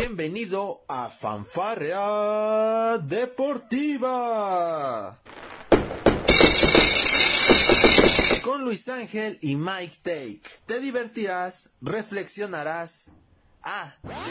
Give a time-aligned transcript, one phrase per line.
[0.00, 4.38] Bienvenido a Fanfarrea Deportiva.
[8.44, 10.42] Con Luis Ángel y Mike Take.
[10.66, 13.10] Te divertirás, reflexionarás.
[13.64, 13.96] Ah.
[14.02, 14.22] También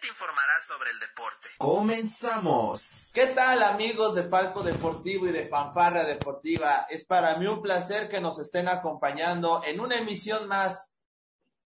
[0.00, 1.48] te informarás sobre el deporte.
[1.58, 3.10] Comenzamos.
[3.12, 6.86] ¿Qué tal amigos de Palco Deportivo y de Fanfarrea Deportiva?
[6.88, 10.91] Es para mí un placer que nos estén acompañando en una emisión más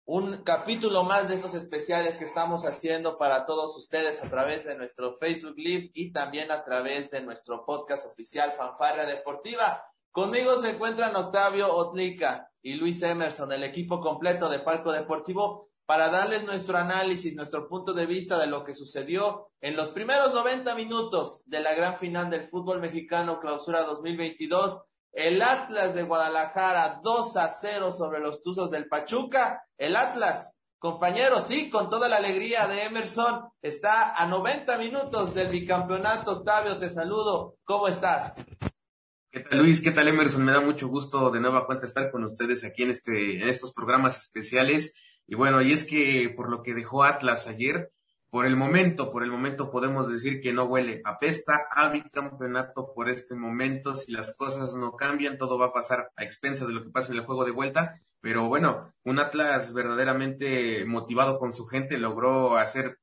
[0.07, 4.77] un capítulo más de estos especiales que estamos haciendo para todos ustedes a través de
[4.77, 9.83] nuestro Facebook Live y también a través de nuestro podcast oficial Fanfarria Deportiva.
[10.11, 16.09] Conmigo se encuentran Octavio Otlica y Luis Emerson, el equipo completo de Palco Deportivo, para
[16.09, 20.75] darles nuestro análisis, nuestro punto de vista de lo que sucedió en los primeros 90
[20.75, 24.83] minutos de la gran final del fútbol mexicano Clausura 2022
[25.15, 29.63] el Atlas de Guadalajara 2 a 0 sobre los Tuzos del Pachuca.
[29.77, 35.47] El Atlas, compañeros, sí, con toda la alegría de Emerson, está a 90 minutos del
[35.47, 36.39] bicampeonato.
[36.39, 37.55] Octavio, te saludo.
[37.63, 38.43] ¿Cómo estás?
[39.31, 39.81] ¿Qué tal Luis?
[39.81, 40.43] ¿Qué tal Emerson?
[40.43, 43.71] Me da mucho gusto de nueva cuenta estar con ustedes aquí en este, en estos
[43.71, 44.95] programas especiales.
[45.27, 47.89] Y bueno, y es que por lo que dejó Atlas ayer,
[48.35, 52.91] por el momento, por el momento podemos decir que no huele a pesta, a bicampeonato
[52.93, 53.95] por este momento.
[53.95, 57.13] Si las cosas no cambian, todo va a pasar a expensas de lo que pasa
[57.13, 57.97] en el juego de vuelta.
[58.19, 62.99] Pero bueno, un Atlas verdaderamente motivado con su gente logró hacer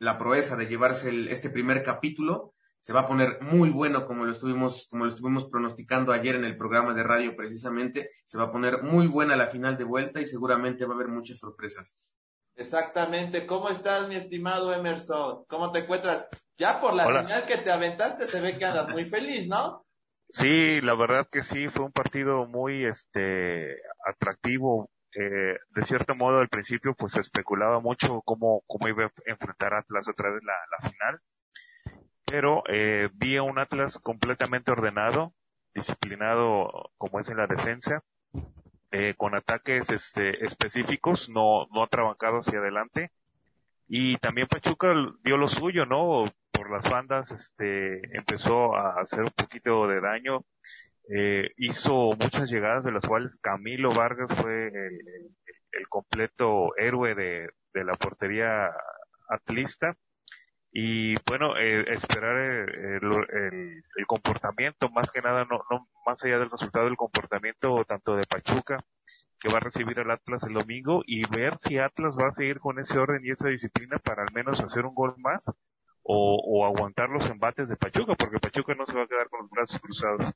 [0.00, 2.52] la proeza de llevarse este primer capítulo.
[2.82, 6.42] Se va a poner muy bueno como lo estuvimos, como lo estuvimos pronosticando ayer en
[6.42, 8.10] el programa de radio precisamente.
[8.26, 11.10] Se va a poner muy buena la final de vuelta y seguramente va a haber
[11.10, 11.94] muchas sorpresas.
[12.56, 13.46] Exactamente.
[13.46, 15.44] ¿Cómo estás, mi estimado Emerson?
[15.48, 16.28] ¿Cómo te encuentras?
[16.56, 19.84] Ya por la señal que te aventaste se ve que andas muy feliz, ¿no?
[20.28, 24.90] Sí, la verdad que sí, fue un partido muy este atractivo.
[25.16, 29.74] Eh, de cierto modo, al principio, pues se especulaba mucho cómo, cómo iba a enfrentar
[29.74, 31.20] Atlas otra vez la, la final.
[32.24, 35.34] Pero eh, vi a un Atlas completamente ordenado,
[35.74, 38.02] disciplinado como es en la defensa,
[38.96, 43.10] eh, con ataques este, específicos, no, no atrabancado hacia adelante.
[43.88, 44.94] Y también Pachuca
[45.24, 46.26] dio lo suyo, ¿no?
[46.52, 50.44] Por las bandas, este, empezó a hacer un poquito de daño.
[51.12, 55.00] Eh, hizo muchas llegadas de las cuales Camilo Vargas fue el,
[55.72, 58.70] el completo héroe de, de la portería
[59.28, 59.96] atlista
[60.76, 66.40] y bueno eh, esperar el, el, el, comportamiento más que nada no, no más allá
[66.40, 68.84] del resultado del comportamiento tanto de Pachuca
[69.38, 72.58] que va a recibir al Atlas el domingo y ver si Atlas va a seguir
[72.58, 75.48] con ese orden y esa disciplina para al menos hacer un gol más
[76.02, 79.42] o, o aguantar los embates de Pachuca porque Pachuca no se va a quedar con
[79.42, 80.26] los brazos cruzados.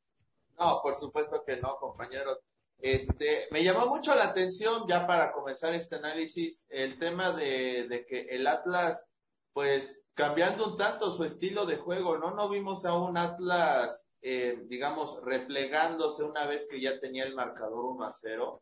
[0.56, 2.38] No por supuesto que no compañeros.
[2.78, 8.06] Este, me llamó mucho la atención ya para comenzar este análisis el tema de, de
[8.06, 9.04] que el Atlas
[9.52, 12.32] pues cambiando un tanto su estilo de juego, ¿no?
[12.32, 17.84] No vimos a un Atlas, eh, digamos, replegándose una vez que ya tenía el marcador
[17.84, 18.60] 1 a 0.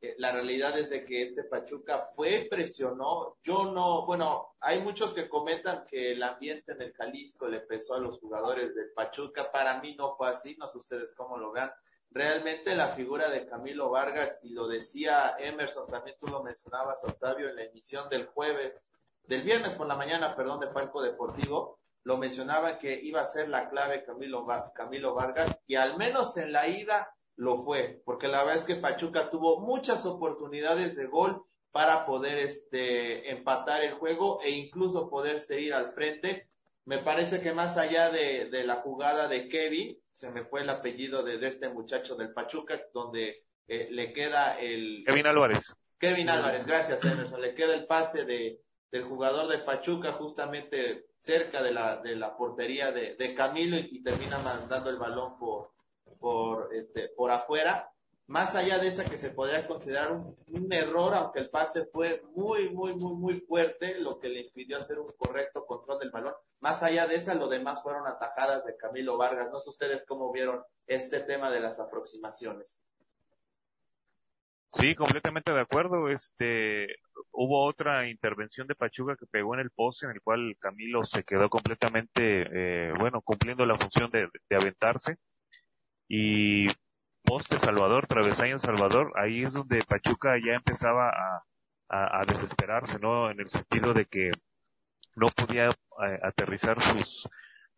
[0.00, 3.36] Eh, la realidad es de que este Pachuca fue, presionó.
[3.42, 7.94] Yo no, bueno, hay muchos que comentan que el ambiente en el Jalisco le pesó
[7.94, 9.50] a los jugadores del Pachuca.
[9.50, 11.72] Para mí no fue así, no sé ustedes cómo lo vean.
[12.12, 17.48] Realmente la figura de Camilo Vargas, y lo decía Emerson, también tú lo mencionabas, Octavio,
[17.48, 18.80] en la emisión del jueves,
[19.26, 23.48] del viernes por la mañana, perdón, de Falco Deportivo, lo mencionaba que iba a ser
[23.48, 28.44] la clave Camilo, Camilo Vargas y al menos en la ida lo fue, porque la
[28.44, 34.40] verdad es que Pachuca tuvo muchas oportunidades de gol para poder este empatar el juego
[34.42, 36.48] e incluso poderse ir al frente.
[36.84, 40.70] Me parece que más allá de, de la jugada de Kevin, se me fue el
[40.70, 45.02] apellido de, de este muchacho del Pachuca, donde eh, le queda el...
[45.04, 45.76] Kevin Álvarez.
[45.98, 47.40] Kevin Álvarez, gracias Emerson.
[47.40, 48.60] Le queda el pase de,
[48.96, 53.88] del jugador de Pachuca justamente cerca de la, de la portería de, de Camilo y,
[53.92, 55.72] y, termina mandando el balón por,
[56.18, 57.90] por, este, por afuera.
[58.28, 62.24] Más allá de esa que se podría considerar un, un, error, aunque el pase fue
[62.34, 66.34] muy, muy, muy, muy fuerte, lo que le impidió hacer un correcto control del balón.
[66.60, 69.50] Más allá de esa, lo demás fueron atajadas de Camilo Vargas.
[69.52, 72.80] No sé ustedes cómo vieron este tema de las aproximaciones.
[74.72, 76.08] Sí, completamente de acuerdo.
[76.08, 76.88] Este,
[77.36, 81.24] hubo otra intervención de Pachuca que pegó en el poste en el cual Camilo se
[81.24, 85.16] quedó completamente, eh, bueno, cumpliendo la función de, de, aventarse.
[86.08, 86.68] Y
[87.24, 91.44] poste Salvador, travesaño Salvador, ahí es donde Pachuca ya empezaba a,
[91.88, 93.30] a, a desesperarse, ¿no?
[93.30, 94.30] En el sentido de que
[95.16, 97.28] no podía eh, aterrizar sus,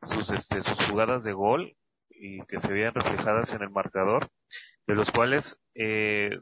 [0.04, 1.76] sus, este, sus jugadas de gol
[2.10, 4.28] y que se veían reflejadas en el marcador,
[4.86, 6.40] de los cuales, eh,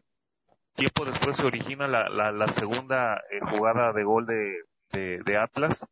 [0.76, 4.62] tiempo después se origina la, la, la segunda eh, jugada de gol de,
[4.92, 5.84] de, de, Atlas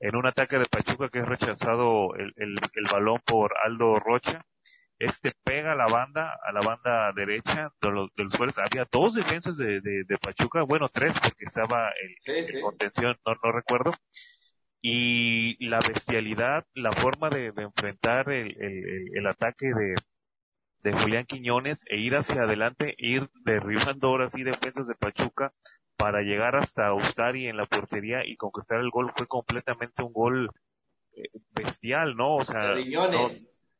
[0.00, 4.42] en un ataque de Pachuca que es rechazado el, el, el balón por Aldo Rocha.
[4.98, 9.14] Este pega a la banda, a la banda derecha de los, de los había dos
[9.14, 11.90] defensas de, Pachuca, bueno, tres porque estaba
[12.26, 13.92] el, contención, no, no recuerdo,
[14.80, 19.94] y la bestialidad, la forma de, enfrentar el, ataque de,
[20.82, 25.52] de Julián Quiñones e ir hacia adelante, ir derribando ahora sí defensas de Pachuca
[25.96, 30.50] para llegar hasta Ustari en la portería y concretar el gol fue completamente un gol
[31.14, 32.36] eh, bestial, ¿no?
[32.36, 32.74] O sea,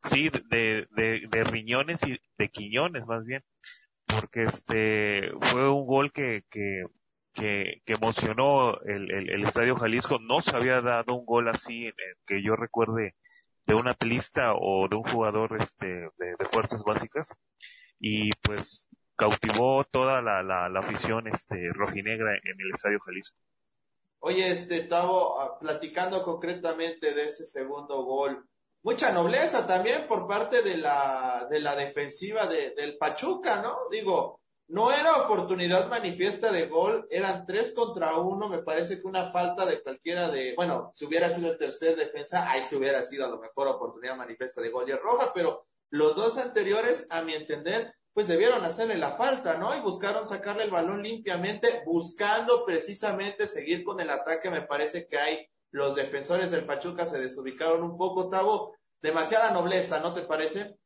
[0.05, 3.45] Sí, de, de, de riñones y de quiñones más bien,
[4.07, 6.83] porque este fue un gol que, que,
[7.33, 10.19] que, que emocionó el, el, el, Estadio Jalisco.
[10.19, 11.95] No se había dado un gol así en
[12.27, 13.15] que yo recuerde
[13.67, 17.29] de un atlista o de un jugador este de, fuerzas básicas
[17.99, 18.87] y pues
[19.17, 23.39] cautivó toda la, la, la afición este rojinegra en el Estadio Jalisco.
[24.25, 28.47] Oye, este Tavo, ah, platicando concretamente de ese segundo gol,
[28.85, 33.77] mucha nobleza también por parte de la, de la defensiva de, del Pachuca, ¿no?
[33.91, 34.42] Digo,
[34.73, 39.67] no era oportunidad manifiesta de gol, eran tres contra uno, me parece que una falta
[39.67, 43.29] de cualquiera de, bueno, si hubiera sido el tercer defensa, ahí se hubiera sido a
[43.29, 47.95] lo mejor oportunidad manifiesta de gol y roja, pero los dos anteriores, a mi entender,
[48.15, 49.77] pues debieron hacerle la falta, ¿no?
[49.77, 55.19] Y buscaron sacarle el balón limpiamente, buscando precisamente seguir con el ataque, me parece que
[55.19, 58.75] hay los defensores del Pachuca se desubicaron un poco, Tavo.
[59.03, 60.77] Demasiada nobleza, ¿no te parece?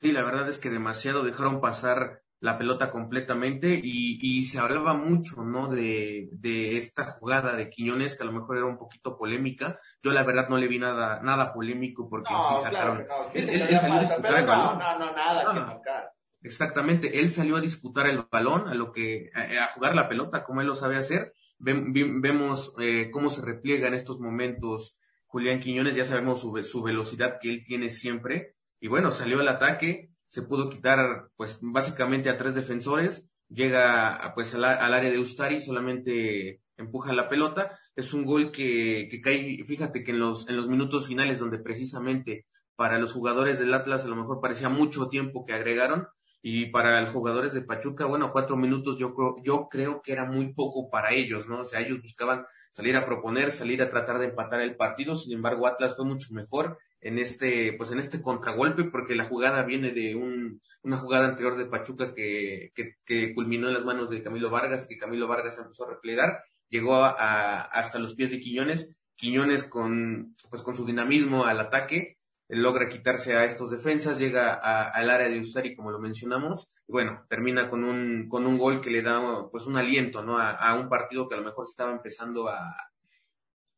[0.00, 4.94] Sí, la verdad es que demasiado dejaron pasar la pelota completamente y, y se hablaba
[4.94, 5.68] mucho, ¿no?
[5.68, 9.78] De, de esta jugada de Quiñones que a lo mejor era un poquito polémica.
[10.02, 13.04] Yo la verdad no le vi nada, nada polémico porque no, sí sacaron.
[13.04, 14.78] Claro él, él, salió a disputar el balón.
[14.78, 16.12] No, no, nada no, que marcar.
[16.42, 20.42] Exactamente, él salió a disputar el balón, a lo que, a, a jugar la pelota
[20.42, 25.94] como él lo sabe hacer vemos eh, cómo se repliega en estos momentos Julián Quiñones,
[25.94, 30.42] ya sabemos su, su, velocidad que él tiene siempre, y bueno, salió al ataque, se
[30.42, 36.62] pudo quitar pues básicamente a tres defensores, llega pues al, al área de Ustari, solamente
[36.76, 40.68] empuja la pelota, es un gol que, que cae, fíjate que en los, en los
[40.68, 42.46] minutos finales donde precisamente
[42.76, 46.06] para los jugadores del Atlas a lo mejor parecía mucho tiempo que agregaron,
[46.42, 50.24] y para los jugadores de Pachuca, bueno, cuatro minutos yo creo, yo creo que era
[50.24, 51.60] muy poco para ellos, ¿no?
[51.60, 55.34] O sea, ellos buscaban salir a proponer, salir a tratar de empatar el partido, sin
[55.34, 59.90] embargo, Atlas fue mucho mejor en este, pues en este contragolpe, porque la jugada viene
[59.90, 64.22] de un, una jugada anterior de Pachuca que, que, que culminó en las manos de
[64.22, 68.40] Camilo Vargas, que Camilo Vargas empezó a replegar, llegó a, a, hasta los pies de
[68.40, 72.18] Quiñones, Quiñones con, pues con su dinamismo al ataque,
[72.50, 77.24] logra quitarse a estos defensas, llega al área de Ustari, como lo mencionamos, y bueno,
[77.28, 80.38] termina con un, con un gol que le da pues un aliento, ¿no?
[80.38, 82.74] A, un partido que a lo mejor se estaba empezando a,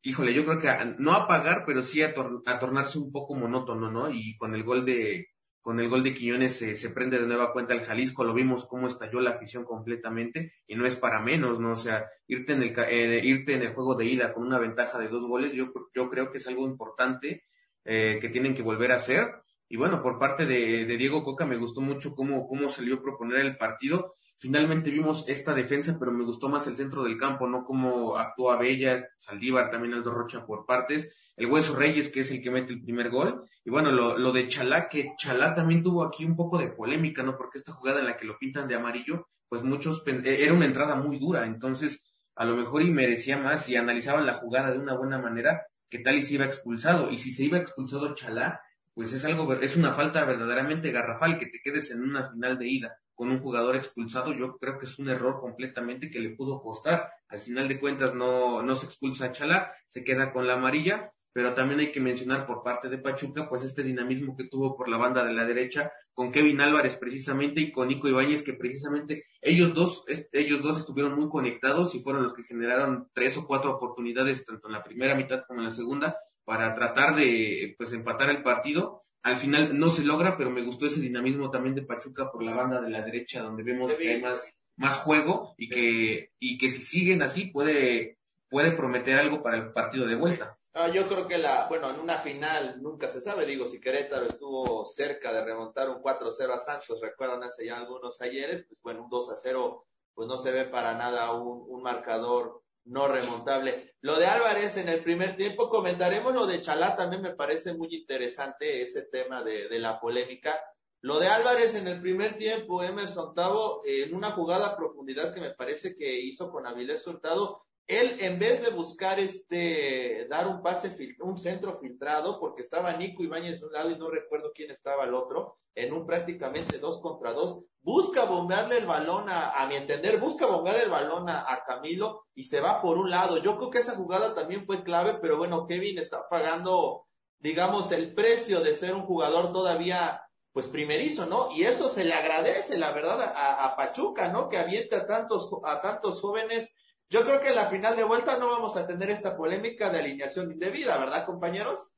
[0.01, 3.91] híjole, yo creo que a, no a pagar, pero sí a, tornarse un poco monótono,
[3.91, 4.09] ¿no?
[4.09, 5.27] Y con el gol de,
[5.61, 8.65] con el gol de Quiñones se, se prende de nueva cuenta el Jalisco, lo vimos
[8.65, 11.73] cómo estalló la afición completamente, y no es para menos, ¿no?
[11.73, 14.97] O sea, irte en el, eh, irte en el juego de ida con una ventaja
[14.97, 17.43] de dos goles, yo, yo creo que es algo importante
[17.85, 19.31] eh, que tienen que volver a hacer.
[19.69, 23.01] Y bueno, por parte de, de, Diego Coca me gustó mucho cómo, cómo salió a
[23.01, 24.13] proponer el partido.
[24.37, 28.57] Finalmente vimos esta defensa, pero me gustó más el centro del campo, no cómo actúa
[28.57, 32.73] Bella, Saldívar, también Aldo Rocha por partes, el Hueso Reyes, que es el que mete
[32.73, 36.35] el primer gol, y bueno, lo, lo de Chalá, que Chalá también tuvo aquí un
[36.35, 37.37] poco de polémica, ¿no?
[37.37, 40.65] Porque esta jugada en la que lo pintan de amarillo, pues muchos, eh, era una
[40.65, 44.79] entrada muy dura, entonces a lo mejor y merecía más si analizaban la jugada de
[44.79, 47.11] una buena manera, que tal y se iba expulsado.
[47.11, 48.59] Y si se iba expulsado Chalá,
[48.95, 52.67] pues es algo, es una falta verdaderamente garrafal que te quedes en una final de
[52.67, 54.33] ida con un jugador expulsado.
[54.33, 57.11] Yo creo que es un error completamente que le pudo costar.
[57.27, 61.11] Al final de cuentas no, no se expulsa a Chalá, se queda con la amarilla
[61.33, 64.87] pero también hay que mencionar por parte de Pachuca, pues este dinamismo que tuvo por
[64.87, 69.23] la banda de la derecha con Kevin Álvarez precisamente y con Nico Ibáñez, que precisamente
[69.41, 73.75] ellos dos, ellos dos estuvieron muy conectados y fueron los que generaron tres o cuatro
[73.75, 78.29] oportunidades, tanto en la primera mitad como en la segunda, para tratar de pues empatar
[78.29, 79.01] el partido.
[79.23, 82.53] Al final no se logra, pero me gustó ese dinamismo también de Pachuca por la
[82.53, 86.69] banda de la derecha, donde vemos que hay más, más juego y que, y que
[86.69, 90.59] si siguen así puede, puede prometer algo para el partido de vuelta.
[90.75, 94.25] Ah, yo creo que la, bueno, en una final nunca se sabe, digo, si Querétaro
[94.25, 99.03] estuvo cerca de remontar un 4-0 a Santos, recuerdan hace ya algunos ayeres, pues bueno,
[99.03, 99.83] un 2-0,
[100.15, 103.93] pues no se ve para nada un, un marcador no remontable.
[104.01, 107.89] Lo de Álvarez en el primer tiempo, comentaremos lo de Chalá, también me parece muy
[107.93, 110.59] interesante ese tema de, de la polémica.
[111.01, 115.41] Lo de Álvarez en el primer tiempo, Emerson Tavo, en una jugada a profundidad que
[115.41, 120.61] me parece que hizo con Avilés Hurtado, él en vez de buscar este, dar un
[120.61, 124.71] pase, un centro filtrado, porque estaba Nico Ibáñez de un lado y no recuerdo quién
[124.71, 129.67] estaba al otro, en un prácticamente dos contra dos, busca bombearle el balón a, a
[129.67, 133.37] mi entender, busca bombear el balón a, a, Camilo y se va por un lado.
[133.37, 137.07] Yo creo que esa jugada también fue clave, pero bueno, Kevin está pagando,
[137.39, 140.21] digamos, el precio de ser un jugador todavía
[140.53, 141.49] pues primerizo, ¿no?
[141.51, 144.49] Y eso se le agradece, la verdad, a, a, Pachuca, ¿no?
[144.49, 146.71] Que avienta a tantos, a tantos jóvenes.
[147.13, 149.99] Yo creo que en la final de vuelta no vamos a tener esta polémica de
[149.99, 151.93] alineación indebida, ¿verdad, compañeros?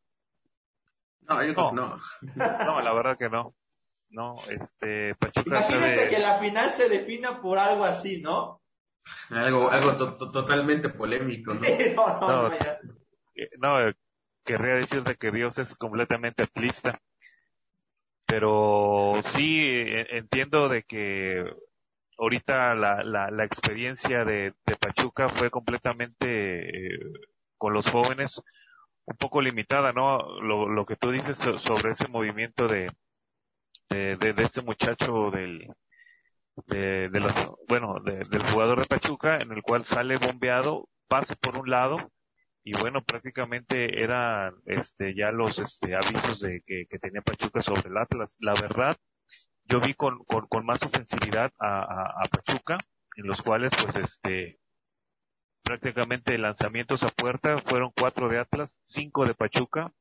[1.22, 1.72] No, yo no.
[1.72, 1.98] no.
[2.36, 3.56] no, la verdad que no.
[4.10, 5.68] No, este, Pachuca.
[5.70, 8.62] Imagínense que la final se defina por algo así, ¿no?
[9.30, 11.62] Algo, algo to to totalmente polémico, ¿no?
[11.96, 12.50] no, no,
[13.58, 13.94] no, no,
[14.44, 17.00] querría decir de que Dios es completamente atlista
[18.26, 21.46] pero sí entiendo de que
[22.18, 27.00] ahorita la, la, la experiencia de, de, Pachuca fue completamente eh,
[27.58, 28.42] con los jóvenes
[29.06, 30.42] un poco limitada, ¿no?
[30.42, 32.92] Lo, lo que tú dices sobre ese movimiento de,
[33.90, 35.68] de, de, este muchacho del,
[36.68, 37.34] de, de los,
[37.68, 42.12] bueno, del jugador de Pachuca, en el cual sale bombeado, pasa por un lado,
[42.64, 47.90] y bueno, prácticamente eran este, ya los este, avisos de que, que tenía Pachuca sobre
[47.90, 48.36] el Atlas.
[48.40, 48.98] La verdad,
[49.66, 52.78] yo vi con, con, con más ofensividad a, a, a, Pachuca,
[53.16, 54.60] en los cuales pues este,
[55.64, 59.92] prácticamente lanzamientos a puerta fueron cuatro de Atlas, cinco de Pachuca,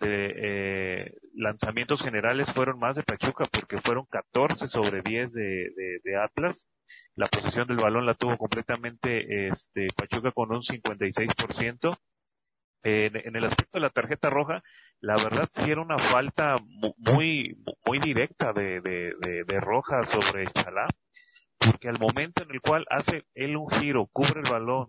[0.00, 6.00] de, eh, lanzamientos generales fueron más de Pachuca porque fueron 14 sobre 10 de, de,
[6.04, 6.68] de Atlas.
[7.14, 11.96] La posición del balón la tuvo completamente este, Pachuca con un 56%.
[12.82, 14.62] En, en el aspecto de la tarjeta roja,
[15.00, 16.56] la verdad sí era una falta
[16.98, 19.12] muy, muy directa de, de,
[19.46, 20.88] de, Roja sobre Chalá,
[21.58, 24.88] porque al momento en el cual hace él un giro, cubre el balón,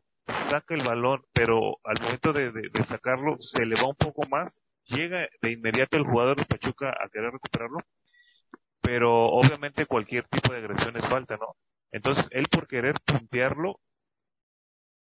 [0.49, 4.27] saca el balón, pero al momento de, de, de, sacarlo se le va un poco
[4.29, 7.79] más, llega de inmediato el jugador de Pachuca a querer recuperarlo,
[8.81, 11.55] pero obviamente cualquier tipo de agresión es falta, ¿no?
[11.91, 13.79] Entonces él por querer puntearlo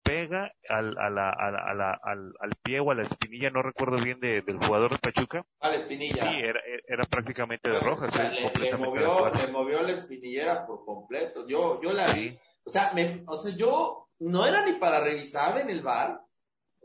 [0.05, 3.51] pega al, a la, a la, a la, al, al, pie o a la espinilla,
[3.51, 5.45] no recuerdo bien de, del jugador de Pachuca.
[5.61, 6.31] A la espinilla.
[6.31, 8.07] Sí, era, era prácticamente de roja.
[8.07, 11.47] O sea, le, le, movió, le movió la espinillera por completo.
[11.49, 12.39] Yo, yo la vi.
[12.65, 16.21] O sea, me, o sea, yo no era ni para revisar en el bar.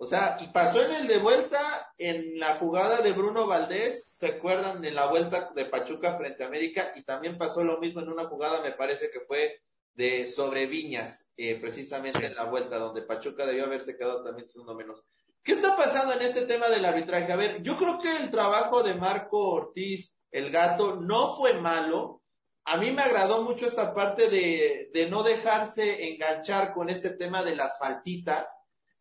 [0.01, 4.27] O sea, y pasó en el de vuelta en la jugada de Bruno Valdés, ¿se
[4.27, 4.83] acuerdan?
[4.85, 8.25] En la vuelta de Pachuca frente a América, y también pasó lo mismo en una
[8.29, 9.59] jugada, me parece que fue
[9.99, 14.73] de sobre Viñas, eh, precisamente en la vuelta, donde Pachuca debió haberse quedado también segundo
[14.73, 15.03] menos.
[15.43, 17.29] ¿Qué está pasando en este tema del arbitraje?
[17.33, 22.21] A ver, yo creo que el trabajo de Marco Ortiz, el gato, no fue malo.
[22.63, 27.43] A mí me agradó mucho esta parte de, de no dejarse enganchar con este tema
[27.43, 28.47] de las faltitas.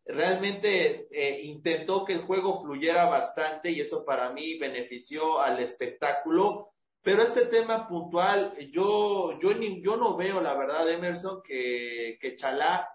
[0.03, 6.73] Realmente eh, intentó que el juego fluyera bastante y eso para mí benefició al espectáculo
[7.01, 12.89] pero este tema puntual, yo, yo, yo no veo, la verdad, Emerson, que, que Chalá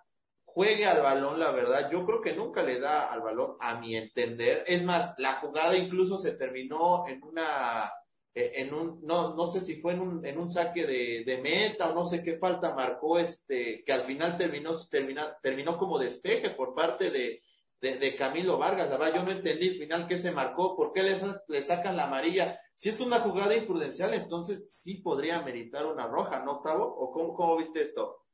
[0.54, 1.90] juegue al balón, la verdad.
[1.90, 4.62] Yo creo que nunca le da al balón, a mi entender.
[4.66, 7.92] Es más, la jugada incluso se terminó en una,
[8.34, 11.90] en un, no, no sé si fue en un, en un saque de, de meta
[11.90, 16.50] o no sé qué falta marcó este, que al final terminó, termina, terminó como despeje
[16.50, 17.42] por parte de,
[17.80, 18.88] de, Camilo Vargas.
[18.90, 21.16] La verdad, yo no entendí el final que se marcó, por qué le,
[21.48, 22.60] le sacan la amarilla.
[22.76, 26.84] Si es una jugada imprudencial, entonces sí podría meritar una roja, ¿no, Octavo?
[26.84, 28.24] ¿O cómo, cómo viste esto?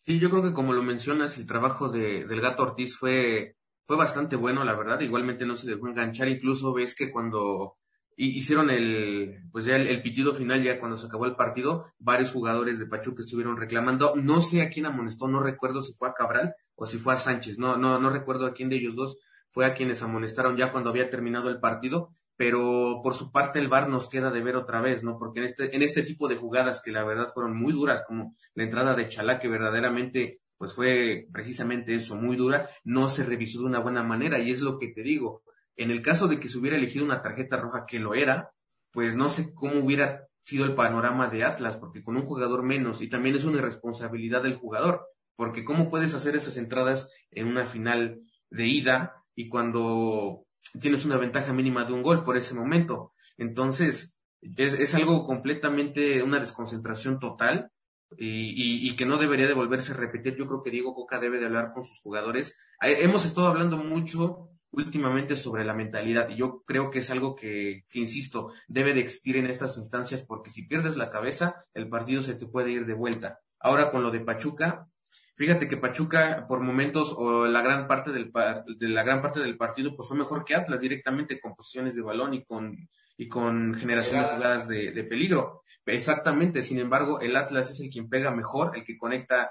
[0.00, 3.96] Sí, yo creo que como lo mencionas, el trabajo de, del gato Ortiz fue, fue
[3.96, 5.00] bastante bueno, la verdad.
[5.00, 6.28] Igualmente no se dejó enganchar.
[6.28, 7.76] Incluso ves que cuando
[8.16, 12.30] hicieron el, pues ya el, el, pitido final, ya cuando se acabó el partido, varios
[12.30, 14.14] jugadores de Pachuca estuvieron reclamando.
[14.16, 17.18] No sé a quién amonestó, no recuerdo si fue a Cabral o si fue a
[17.18, 17.58] Sánchez.
[17.58, 19.18] No, no, no recuerdo a quién de ellos dos
[19.50, 23.68] fue a quienes amonestaron ya cuando había terminado el partido pero por su parte el
[23.68, 25.18] VAR nos queda de ver otra vez, ¿no?
[25.18, 28.34] Porque en este, en este tipo de jugadas que la verdad fueron muy duras, como
[28.54, 33.60] la entrada de Chalá, que verdaderamente pues fue precisamente eso, muy dura, no se revisó
[33.60, 35.42] de una buena manera, y es lo que te digo,
[35.76, 38.54] en el caso de que se hubiera elegido una tarjeta roja que lo era,
[38.90, 43.02] pues no sé cómo hubiera sido el panorama de Atlas, porque con un jugador menos,
[43.02, 45.06] y también es una irresponsabilidad del jugador,
[45.36, 50.46] porque cómo puedes hacer esas entradas en una final de ida y cuando
[50.80, 53.12] tienes una ventaja mínima de un gol por ese momento.
[53.36, 57.70] Entonces, es, es algo completamente una desconcentración total
[58.16, 60.36] y, y, y, que no debería de volverse a repetir.
[60.36, 62.58] Yo creo que Diego Coca debe de hablar con sus jugadores.
[62.80, 66.28] Hemos estado hablando mucho últimamente sobre la mentalidad.
[66.28, 70.24] Y yo creo que es algo que, que, insisto, debe de existir en estas instancias
[70.24, 73.40] porque si pierdes la cabeza, el partido se te puede ir de vuelta.
[73.58, 74.88] Ahora con lo de Pachuca,
[75.40, 78.30] fíjate que Pachuca por momentos o la gran parte del,
[78.76, 82.02] de la gran parte del partido pues fue mejor que Atlas directamente con posiciones de
[82.02, 82.76] balón y con,
[83.16, 85.62] y con generación de jugadas de, de peligro.
[85.86, 89.50] Exactamente, sin embargo, el Atlas es el quien pega mejor, el que conecta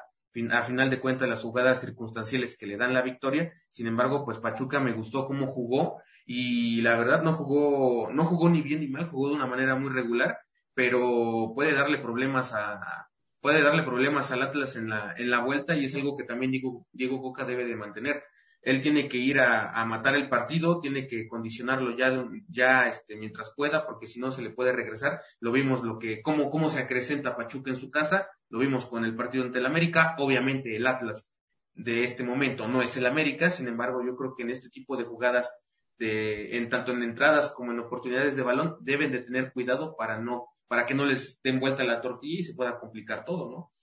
[0.52, 3.52] a final de cuentas las jugadas circunstanciales que le dan la victoria.
[3.72, 8.48] Sin embargo, pues Pachuca me gustó cómo jugó y la verdad no jugó, no jugó
[8.48, 10.38] ni bien ni mal, jugó de una manera muy regular,
[10.76, 13.09] pero puede darle problemas a,
[13.42, 16.52] puede darle problemas al Atlas en la, en la vuelta y es algo que también
[16.52, 18.24] Diego, Diego Coca debe de mantener.
[18.62, 23.16] Él tiene que ir a, a matar el partido, tiene que condicionarlo ya, ya este,
[23.16, 25.22] mientras pueda, porque si no se le puede regresar.
[25.40, 29.06] Lo vimos lo que, cómo, cómo se acrecenta Pachuca en su casa, lo vimos con
[29.06, 30.16] el partido ante el América.
[30.20, 31.32] Obviamente el Atlas
[31.74, 34.98] de este momento no es el América, sin embargo, yo creo que en este tipo
[34.98, 35.54] de jugadas,
[35.98, 40.20] de, en tanto en entradas como en oportunidades de balón, deben de tener cuidado para
[40.20, 43.74] no, para que no les den vuelta la tortilla y se pueda complicar todo, ¿no?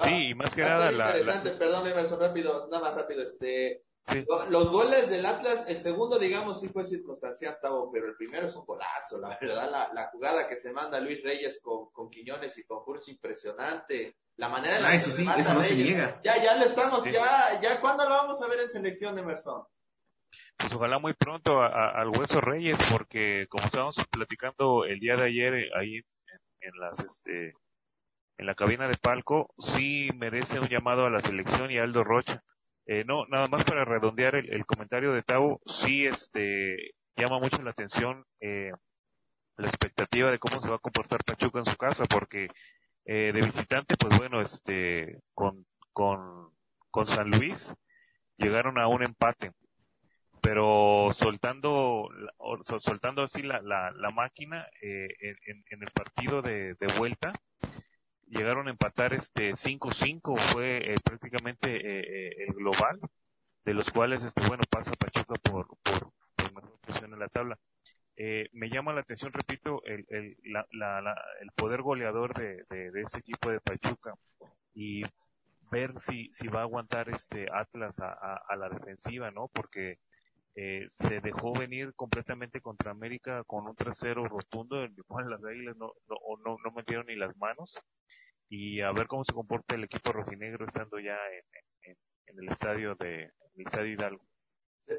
[0.00, 3.82] Sí, más que nada la, interesante, perdón, Emerson, rápido, nada más rápido, este,
[4.48, 8.64] los goles del Atlas, el segundo, digamos, sí fue circunstancial, pero el primero es un
[8.64, 12.64] golazo, la verdad, la, la jugada que se manda Luis Reyes con, con Quiñones y
[12.64, 14.16] con Fursi, impresionante.
[14.36, 16.20] La manera en la ah, que eso sí, eso no se niega.
[16.22, 19.64] Ya, ya le estamos, ya, ya, ¿cuándo lo vamos a ver en selección, Emerson?
[20.56, 25.54] Pues ojalá muy pronto al Hueso Reyes, porque como estábamos platicando el día de ayer
[25.54, 26.04] eh, ahí en,
[26.68, 27.54] en las, este,
[28.38, 32.04] en la cabina de palco, sí merece un llamado a la selección y a Aldo
[32.04, 32.42] Rocha.
[32.86, 37.72] Eh, no, nada más para redondear el, comentario de Tavo, sí este, llama mucho la
[37.72, 38.72] atención eh,
[39.56, 42.48] la expectativa de cómo se va a comportar Pachuca en su casa, porque
[43.04, 45.66] eh, de visitante, pues bueno, este, con,
[47.04, 47.74] San Luis
[48.36, 49.52] llegaron a un empate,
[50.42, 52.08] pero soltando,
[52.80, 57.32] soltando así la, la, la máquina eh, en, en, el partido de, de vuelta,
[58.26, 63.00] llegaron a empatar este 5-5 fue eh, prácticamente eh, eh, el global
[63.64, 66.12] de los cuales este bueno pasa Pachuca por por,
[66.54, 67.58] mejor posición en la tabla.
[68.16, 72.90] Eh, me llama la atención repito el el, la, la, el poder goleador de, de,
[72.90, 74.14] de, ese equipo de Pachuca
[74.74, 75.02] y
[75.70, 78.12] ver si si va a aguantar este Atlas a,
[78.48, 79.98] a la defensiva no porque
[80.60, 85.76] eh, se dejó venir completamente contra América con un trasero rotundo, en el las Águilas
[85.76, 87.78] no, no, no, metieron ni las manos
[88.48, 91.16] y a ver cómo se comporta el equipo rojinegro estando ya
[91.84, 94.24] en, en, el estadio de el Hidalgo.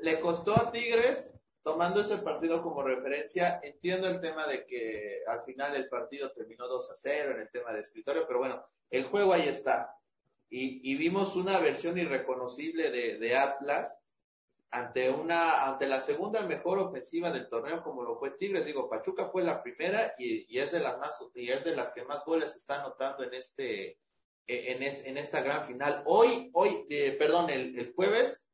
[0.02, 3.60] Le costó a Tigres tomando ese partido como referencia.
[3.62, 7.50] Entiendo el tema de que al final el partido terminó 2 a 0 en el
[7.50, 9.93] tema de escritorio, pero bueno, el juego ahí está.
[10.50, 14.02] Y, y vimos una versión irreconocible de, de Atlas
[14.71, 19.29] ante una, ante la segunda mejor ofensiva del torneo como lo fue Tigres, digo, Pachuca
[19.29, 22.23] fue la primera y, y, es de las más, y es de las que más
[22.23, 23.97] goles está anotando en este,
[24.45, 26.03] e, en, es, en esta gran final.
[26.05, 28.45] Hoy, hoy, eh, perdón, el, el, jueves,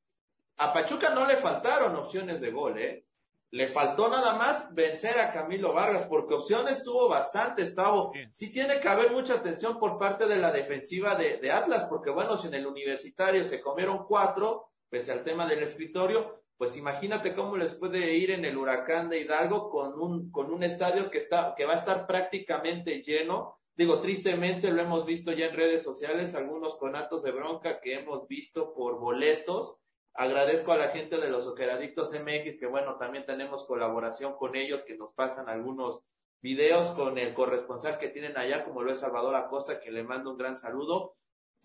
[0.57, 3.05] a Pachuca no le faltaron opciones de gol, eh.
[3.51, 8.11] Le faltó nada más vencer a Camilo Vargas, porque opciones tuvo bastante, Estaba.
[8.31, 12.09] Sí tiene que haber mucha atención por parte de la defensiva de, de Atlas, porque
[12.09, 17.35] bueno, si en el universitario se comieron cuatro, pese al tema del escritorio, pues imagínate
[17.35, 21.17] cómo les puede ir en el huracán de Hidalgo con un, con un estadio que
[21.17, 23.59] está, que va a estar prácticamente lleno.
[23.75, 28.27] Digo, tristemente lo hemos visto ya en redes sociales, algunos conatos de bronca que hemos
[28.29, 29.75] visto por boletos.
[30.13, 34.83] Agradezco a la gente de los Oqueradictos MX, que bueno, también tenemos colaboración con ellos,
[34.83, 36.03] que nos pasan algunos
[36.41, 40.31] videos con el corresponsal que tienen allá, como lo es Salvador Acosta, que le mando
[40.31, 41.15] un gran saludo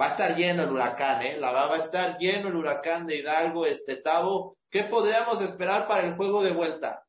[0.01, 1.37] va a estar lleno el huracán, ¿eh?
[1.39, 4.57] La va, a estar lleno el huracán de Hidalgo, este Tavo.
[4.71, 7.05] ¿Qué podríamos esperar para el juego de vuelta?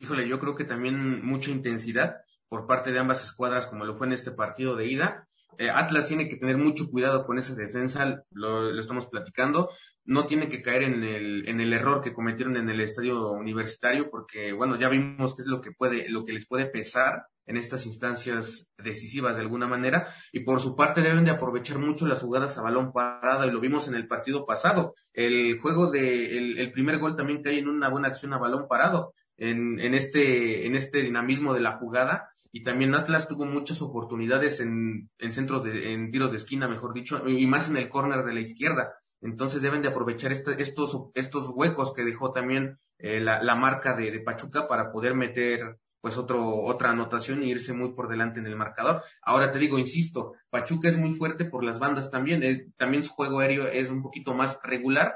[0.00, 2.16] Híjole, yo creo que también mucha intensidad
[2.48, 5.28] por parte de ambas escuadras, como lo fue en este partido de ida.
[5.58, 9.70] Eh, Atlas tiene que tener mucho cuidado con esa defensa, lo, lo, estamos platicando.
[10.04, 14.10] No tiene que caer en el, en el error que cometieron en el estadio universitario,
[14.10, 17.56] porque bueno, ya vimos qué es lo que puede, lo que les puede pesar en
[17.56, 22.22] estas instancias decisivas de alguna manera y por su parte deben de aprovechar mucho las
[22.22, 24.94] jugadas a balón parado y lo vimos en el partido pasado.
[25.12, 28.66] El juego de el, el primer gol también cae en una buena acción a balón
[28.68, 33.80] parado en, en este en este dinamismo de la jugada y también Atlas tuvo muchas
[33.80, 37.88] oportunidades en, en centros de en tiros de esquina mejor dicho y más en el
[37.88, 38.94] córner de la izquierda.
[39.20, 43.96] Entonces deben de aprovechar este, estos estos huecos que dejó también eh, la, la marca
[43.96, 48.40] de, de Pachuca para poder meter pues otro, otra anotación y irse muy por delante
[48.40, 49.02] en el marcador.
[49.22, 53.12] Ahora te digo, insisto, Pachuca es muy fuerte por las bandas también, eh, también su
[53.12, 55.14] juego aéreo es un poquito más regular,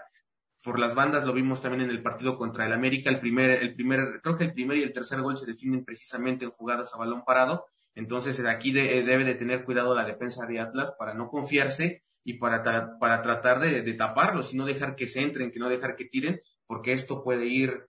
[0.62, 3.74] por las bandas, lo vimos también en el partido contra el América, el primer, el
[3.74, 6.98] primer, creo que el primer y el tercer gol se definen precisamente en jugadas a
[6.98, 12.02] balón parado, entonces aquí debe de tener cuidado la defensa de Atlas para no confiarse
[12.24, 15.68] y para, para tratar de, de taparlos y no dejar que se entren, que no
[15.68, 17.86] dejar que tiren, porque esto puede ir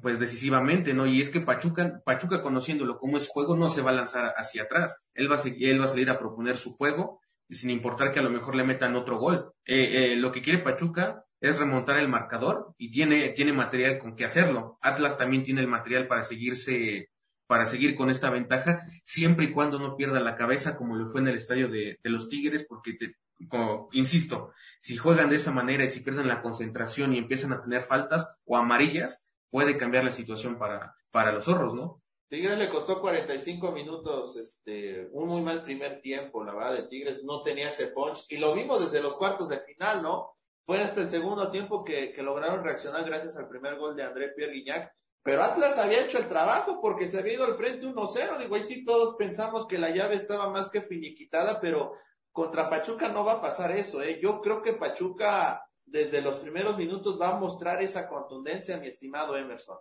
[0.00, 1.06] pues decisivamente, ¿no?
[1.06, 4.62] Y es que Pachuca, Pachuca conociéndolo como es juego, no se va a lanzar hacia
[4.62, 4.98] atrás.
[5.14, 8.20] Él va a, seguir, él va a salir a proponer su juego, sin importar que
[8.20, 9.52] a lo mejor le metan otro gol.
[9.64, 14.14] Eh, eh, lo que quiere Pachuca es remontar el marcador y tiene, tiene material con
[14.14, 14.78] que hacerlo.
[14.80, 17.10] Atlas también tiene el material para seguirse,
[17.46, 21.20] para seguir con esta ventaja, siempre y cuando no pierda la cabeza, como lo fue
[21.20, 23.16] en el estadio de, de los Tigres, porque te,
[23.48, 27.62] como, insisto, si juegan de esa manera y si pierden la concentración y empiezan a
[27.62, 32.02] tener faltas o amarillas, puede cambiar la situación para, para los zorros, ¿no?
[32.28, 37.24] Tigres le costó 45 minutos, este, un muy mal primer tiempo, la verdad, de Tigres
[37.24, 40.36] no tenía ese punch, y lo vimos desde los cuartos de final, ¿no?
[40.64, 44.28] Fue hasta el segundo tiempo que, que lograron reaccionar gracias al primer gol de André
[44.28, 48.38] Pierre Guignac, pero Atlas había hecho el trabajo porque se había ido al frente 1-0,
[48.38, 51.94] digo, ahí sí todos pensamos que la llave estaba más que finiquitada, pero
[52.30, 54.20] contra Pachuca no va a pasar eso, ¿eh?
[54.22, 59.36] Yo creo que Pachuca desde los primeros minutos va a mostrar esa contundencia, mi estimado
[59.36, 59.78] Emerson.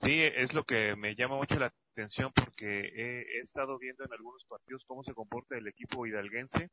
[0.00, 4.44] Sí, es lo que me llama mucho la atención porque he, estado viendo en algunos
[4.46, 6.70] partidos cómo se comporta el equipo hidalguense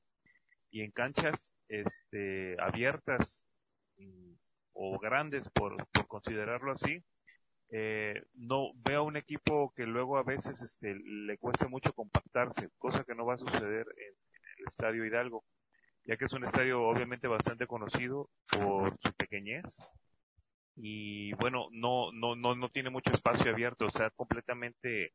[0.72, 3.46] y en canchas este, abiertas
[4.74, 7.04] o grandes por, por considerarlo así,
[7.70, 13.04] eh, no veo un equipo que luego a veces este, le cueste mucho compactarse, cosa
[13.04, 14.14] que no va a suceder en,
[14.58, 15.44] el Estadio Hidalgo,
[16.08, 19.66] ya que es un estadio obviamente bastante conocido por su pequeñez.
[20.78, 25.12] Y bueno, no, no, no, no tiene mucho espacio abierto, o sea, completamente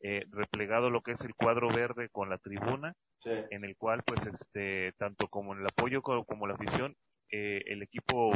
[0.00, 4.26] eh, replegado lo que es el cuadro verde con la tribuna, en el cual pues
[4.26, 6.96] este, tanto como en el apoyo como, la afición,
[7.30, 8.32] eh, el equipo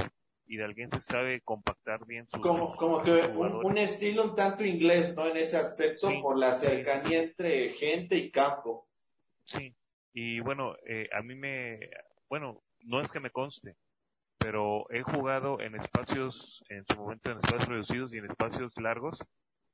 [0.47, 5.39] hidalguense sabe compactar bien su como como que un, estilo un tanto inglés no en
[5.39, 8.89] ese aspecto por la cercanía entre gente y campo.
[9.45, 9.75] Sí
[10.19, 11.79] y bueno, eh, a mí me,
[12.31, 13.77] bueno, no es que me conste,
[14.39, 19.23] pero he jugado en espacios, en su momento en espacios reducidos y en espacios largos.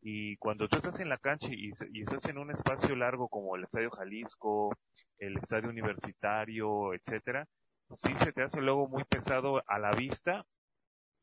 [0.01, 3.63] Y cuando tú estás en la cancha y, estás en un espacio largo como el
[3.63, 4.75] Estadio Jalisco,
[5.19, 7.47] el Estadio Universitario, etcétera,
[7.95, 10.45] sí se te hace luego muy pesado a la vista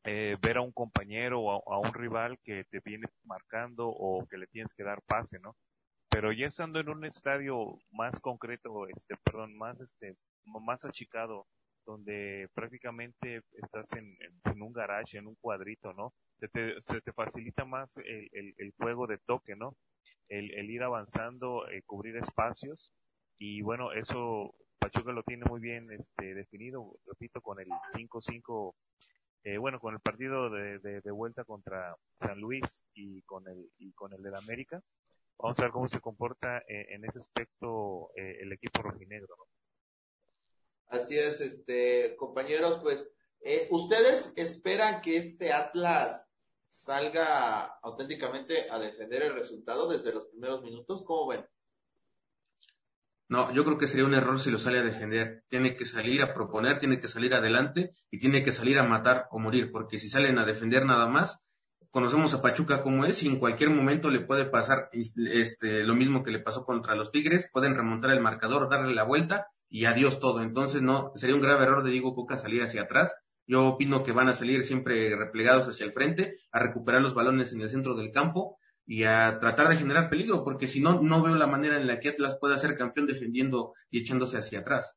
[0.04, 4.38] eh, ver a un compañero o a, un rival que te viene marcando o que
[4.38, 5.56] le tienes que dar pase, ¿no?
[6.10, 11.46] Pero ya estando en un estadio más concreto, este, perdón, más este, más achicado,
[11.86, 14.16] donde prácticamente estás en,
[14.60, 16.12] un garage, en un cuadrito, ¿no?
[16.38, 19.76] Se te, se te facilita más el, el, el juego de toque, ¿no?
[20.28, 22.92] El, el ir avanzando, eh, cubrir espacios,
[23.38, 28.74] y bueno, eso Pachuca lo tiene muy bien este, definido, repito, con el 5-5,
[29.44, 33.70] eh, bueno, con el partido de, de, de, vuelta contra San Luis y con el,
[33.78, 34.82] y con el del América,
[35.42, 39.34] Vamos a ver cómo se comporta eh, en ese aspecto eh, el equipo rojinegro.
[40.88, 43.08] Así es, este, compañeros, pues,
[43.40, 46.28] eh, ¿ustedes esperan que este Atlas
[46.66, 51.02] salga auténticamente a defender el resultado desde los primeros minutos?
[51.04, 51.46] ¿Cómo ven?
[53.28, 55.44] No, yo creo que sería un error si lo sale a defender.
[55.48, 59.28] Tiene que salir a proponer, tiene que salir adelante y tiene que salir a matar
[59.30, 61.40] o morir, porque si salen a defender nada más,
[61.90, 66.22] conocemos a Pachuca como es y en cualquier momento le puede pasar este, lo mismo
[66.22, 70.20] que le pasó contra los Tigres, pueden remontar el marcador, darle la vuelta y adiós
[70.20, 70.42] todo.
[70.42, 73.14] Entonces no, sería un grave error de Diego Coca salir hacia atrás.
[73.46, 77.52] Yo opino que van a salir siempre replegados hacia el frente, a recuperar los balones
[77.52, 81.22] en el centro del campo y a tratar de generar peligro, porque si no, no
[81.22, 84.96] veo la manera en la que Atlas pueda ser campeón defendiendo y echándose hacia atrás.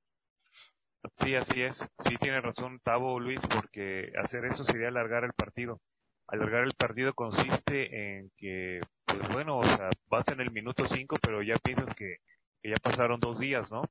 [1.15, 1.77] Sí, así es.
[1.77, 5.81] Sí tiene razón Tavo Luis, porque hacer eso sería alargar el partido
[6.27, 11.17] alargar el partido consiste en que, pues bueno, o sea, vas en el minuto 5,
[11.21, 12.17] pero ya piensas que,
[12.63, 13.83] ya pasaron dos días, ¿no?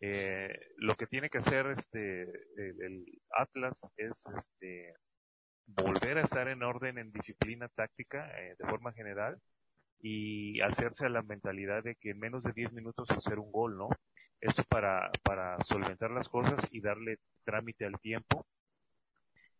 [0.00, 4.94] Eh, lo que tiene que hacer este el, Atlas es este
[5.66, 9.36] volver a estar en orden en disciplina táctica eh, de forma general
[10.00, 13.76] y hacerse a la mentalidad de que en menos de 10 minutos hacer un gol,
[13.76, 13.88] ¿no?
[14.40, 18.46] Esto para, para solventar las cosas y darle trámite al tiempo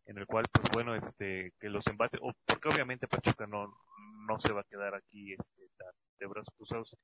[0.09, 3.71] en el cual, pues bueno, este, que los embates, o porque obviamente Pachuca no,
[4.27, 5.61] no se va a quedar aquí, este,
[6.19, 6.97] de brazos cruzados,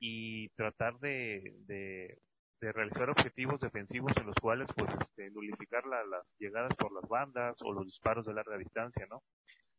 [0.00, 2.18] y tratar de, de,
[2.60, 7.62] de, realizar objetivos defensivos en los cuales, pues, este, nulificar las llegadas por las bandas
[7.62, 9.22] o los disparos de larga distancia, ¿no?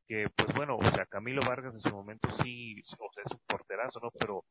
[0.07, 3.41] Que, pues bueno, o sea, Camilo Vargas en su momento sí, o sea, es un
[3.45, 4.09] porterazo, ¿no?
[4.11, 4.45] Pero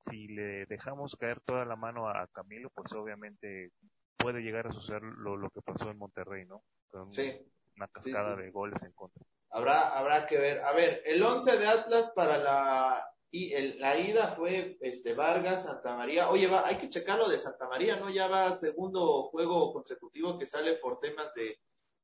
[0.00, 3.70] si le dejamos caer toda la mano a Camilo, pues obviamente
[4.16, 6.64] puede llegar a suceder lo, lo que pasó en Monterrey, ¿no?
[6.92, 7.32] Con Sí.
[7.76, 9.24] una cascada de goles en contra.
[9.50, 10.60] Habrá, habrá que ver.
[10.60, 15.64] A ver, el 11 de Atlas para la, y el- la ida fue este Vargas,
[15.64, 16.28] Santa María.
[16.30, 18.10] Oye, va, hay que checar lo de Santa María, ¿no?
[18.10, 21.58] Ya va segundo juego consecutivo que sale por temas de,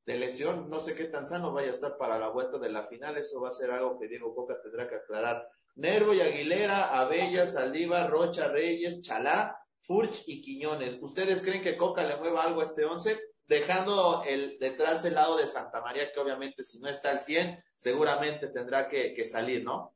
[0.05, 0.69] de lesión.
[0.69, 3.17] No sé qué tan sano vaya a estar para la vuelta de la final.
[3.17, 5.47] Eso va a ser algo que Diego Coca tendrá que aclarar.
[5.75, 10.97] Nervo y Aguilera, Abella, Saldívar, Rocha, Reyes, Chalá, Furch y Quiñones.
[11.01, 13.19] ¿Ustedes creen que Coca le mueva algo a este 11?
[13.49, 17.59] Dejando el, detrás el lado de Santa María, que obviamente si no está al 100,
[17.75, 19.95] seguramente tendrá que, salir, ¿no?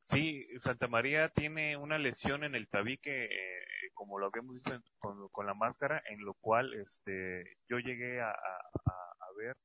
[0.00, 5.46] Sí, Santa María tiene una lesión en el tabique, eh, como lo habíamos visto con,
[5.46, 8.34] la máscara, en lo cual este, yo llegué a,
[9.36, 9.56] ver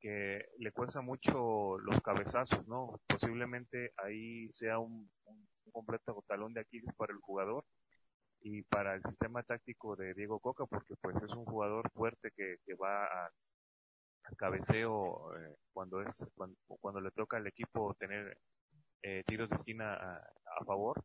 [0.00, 2.98] que le cuesta mucho los cabezazos, ¿no?
[3.06, 7.66] Posiblemente ahí sea un, un- un completo talón de Aquiles para el jugador
[8.42, 12.56] y para el sistema táctico de Diego Coca, porque pues es un jugador fuerte que,
[12.66, 13.30] que va a-
[14.36, 18.38] cabeceo eh, cuando es cuando, cuando le toca al equipo tener
[19.02, 21.02] eh, tiros de esquina a, a favor.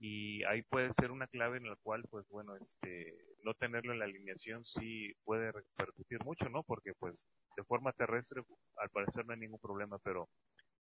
[0.00, 4.00] Y ahí puede ser una clave en la cual pues bueno este no tenerlo en
[4.00, 8.42] la alineación sí puede repercutir mucho no porque pues de forma terrestre
[8.78, 10.28] al parecer no hay ningún problema pero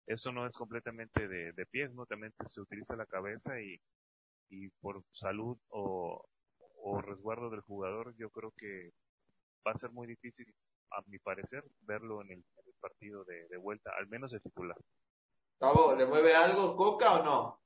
[0.06, 3.80] eso no es completamente de, de pies no también pues, se utiliza la cabeza y
[4.52, 6.22] y por salud o,
[6.84, 8.90] o resguardo del jugador yo creo que
[9.66, 10.46] va a ser muy difícil
[10.90, 14.40] a mi parecer verlo en el, en el partido de, de vuelta al menos de
[14.40, 14.76] titular
[15.58, 17.62] Gabo, ¿le mueve algo Coca o no?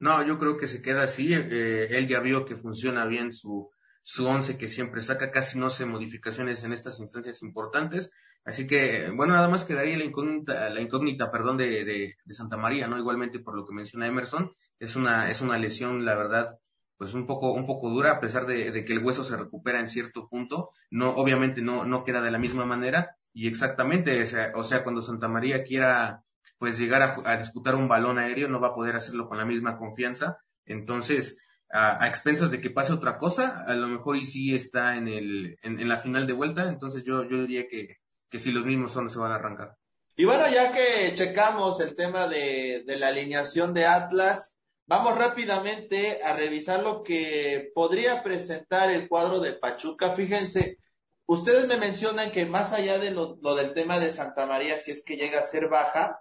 [0.00, 1.32] No, yo creo que se queda así.
[1.32, 3.70] eh, él ya vio que funciona bien su,
[4.06, 8.12] su once que siempre saca, casi no hace modificaciones en estas instancias importantes.
[8.44, 12.58] Así que, bueno, nada más quedaría la incógnita, la incógnita, perdón, de, de, de Santa
[12.58, 12.98] María, ¿no?
[12.98, 16.60] Igualmente por lo que menciona Emerson, es una, es una lesión, la verdad,
[16.98, 19.80] pues un poco, un poco dura, a pesar de, de que el hueso se recupera
[19.80, 24.26] en cierto punto, no, obviamente no, no queda de la misma manera, y exactamente, o
[24.26, 26.22] sea, o sea, cuando Santa María quiera,
[26.58, 29.78] pues llegar a, disputar un balón aéreo, no va a poder hacerlo con la misma
[29.78, 31.38] confianza, entonces,
[31.70, 35.08] a, a expensas de que pase otra cosa, a lo mejor y sí está en
[35.08, 37.98] el, en, en la final de vuelta, entonces yo, yo diría que,
[38.28, 39.76] que si los mismos son, se van a arrancar.
[40.16, 46.22] Y bueno, ya que checamos el tema de, de la alineación de Atlas, vamos rápidamente
[46.22, 50.10] a revisar lo que podría presentar el cuadro de Pachuca.
[50.10, 50.78] Fíjense,
[51.26, 54.92] ustedes me mencionan que más allá de lo, lo del tema de Santa María, si
[54.92, 56.20] es que llega a ser baja,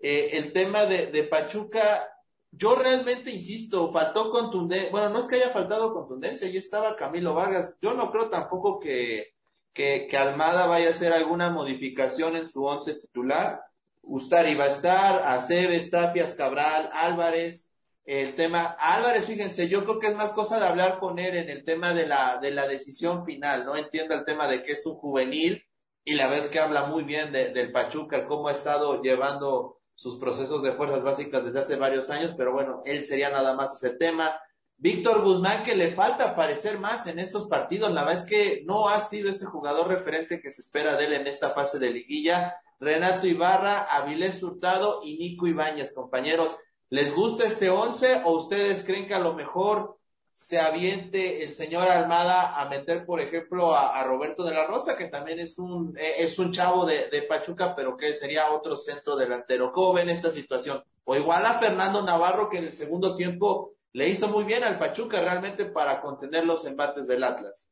[0.00, 2.08] eh, el tema de, de Pachuca,
[2.52, 7.34] yo realmente insisto, faltó contundencia, bueno, no es que haya faltado contundencia, ahí estaba Camilo
[7.34, 9.34] Vargas, yo no creo tampoco que,
[9.72, 13.60] que, que Almada vaya a hacer alguna modificación en su once titular.
[14.02, 17.70] Ustari va a estar, Aceves, Tapias, Cabral, Álvarez,
[18.04, 21.48] el tema, Álvarez, fíjense, yo creo que es más cosa de hablar con él en
[21.48, 24.84] el tema de la, de la decisión final, no entienda el tema de que es
[24.86, 25.64] un juvenil
[26.04, 30.16] y la vez que habla muy bien de, del Pachuca, cómo ha estado llevando sus
[30.16, 33.96] procesos de fuerzas básicas desde hace varios años, pero bueno, él sería nada más ese
[33.96, 34.40] tema.
[34.76, 38.88] Víctor Guzmán, que le falta aparecer más en estos partidos, la verdad es que no
[38.88, 42.56] ha sido ese jugador referente que se espera de él en esta fase de liguilla.
[42.80, 46.56] Renato Ibarra, Avilés Hurtado y Nico Ibáñez, compañeros.
[46.90, 49.98] ¿Les gusta este once o ustedes creen que a lo mejor
[50.34, 55.06] se aviente el señor Almada a meter, por ejemplo, a, Roberto de la Rosa, que
[55.06, 59.16] también es un, eh, es un chavo de, de Pachuca, pero que sería otro centro
[59.16, 59.72] delantero?
[59.72, 60.82] ¿Cómo ven esta situación?
[61.04, 64.78] O igual a Fernando Navarro, que en el segundo tiempo le hizo muy bien al
[64.78, 67.70] Pachuca realmente para contener los embates del Atlas.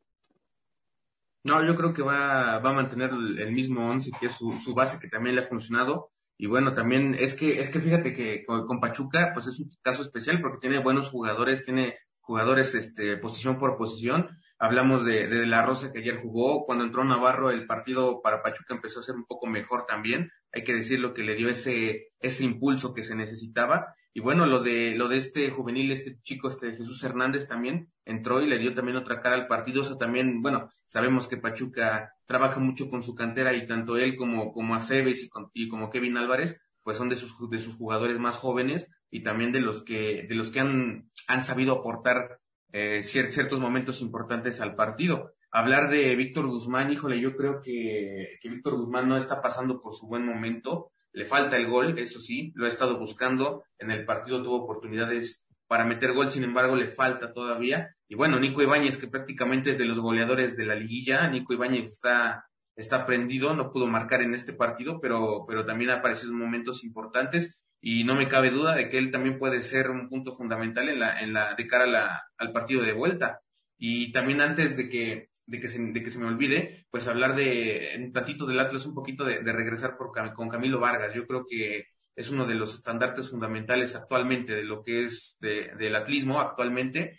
[1.42, 4.59] No, yo creo que va, va a mantener el, el mismo once, que es su,
[4.59, 6.11] su base, que también le ha funcionado.
[6.37, 9.70] Y bueno, también es que, es que fíjate que con, con Pachuca, pues es un
[9.83, 11.99] caso especial porque tiene buenos jugadores, tiene
[12.31, 14.29] jugadores este, posición por posición.
[14.57, 16.64] Hablamos de, La Rosa que ayer jugó.
[16.64, 20.31] Cuando entró Navarro, el partido para Pachuca empezó a ser un poco mejor también.
[20.53, 23.97] Hay que decirlo que le dio ese, ese impulso que se necesitaba.
[24.14, 28.40] Y bueno, lo de, lo de este juvenil, este chico, este Jesús Hernández también entró
[28.40, 29.83] y le dio también otra cara al partido.
[29.83, 34.14] O sea, también, bueno, sabemos que Pachuca trabaja mucho con su cantera y tanto él
[34.14, 37.75] como, como Aceves y, con, y como Kevin Álvarez, pues son de sus, de sus
[37.75, 42.40] jugadores más jóvenes y también de los que, de los que han, han sabido aportar
[42.73, 45.35] eh, cier ciertos momentos importantes al partido.
[45.51, 49.94] Hablar de Víctor Guzmán, híjole, yo creo que, que Víctor Guzmán no está pasando por
[49.94, 50.92] su buen momento.
[51.12, 53.64] Le falta el gol, eso sí, lo ha estado buscando.
[53.79, 57.96] En el partido tuvo oportunidades para meter gol, sin embargo, le falta todavía.
[58.09, 61.87] Y bueno, Nico Ibáñez, que prácticamente es de los goleadores de la liguilla, Nico Ibáñez
[61.87, 62.44] está,
[62.77, 66.85] está prendido, no pudo marcar en este partido, pero, pero también ha aparecido en momentos
[66.85, 70.88] importantes y no me cabe duda de que él también puede ser un punto fundamental
[70.88, 73.40] en la, en la, de cara a la, al partido de vuelta.
[73.79, 77.35] Y también antes de que, de que, se, de que se me olvide, pues hablar
[77.35, 81.14] de un tantito del Atlas, un poquito de, regresar por, con Camilo Vargas.
[81.14, 85.97] Yo creo que es uno de los estandartes fundamentales actualmente de lo que es del
[85.97, 87.19] atlismo actualmente.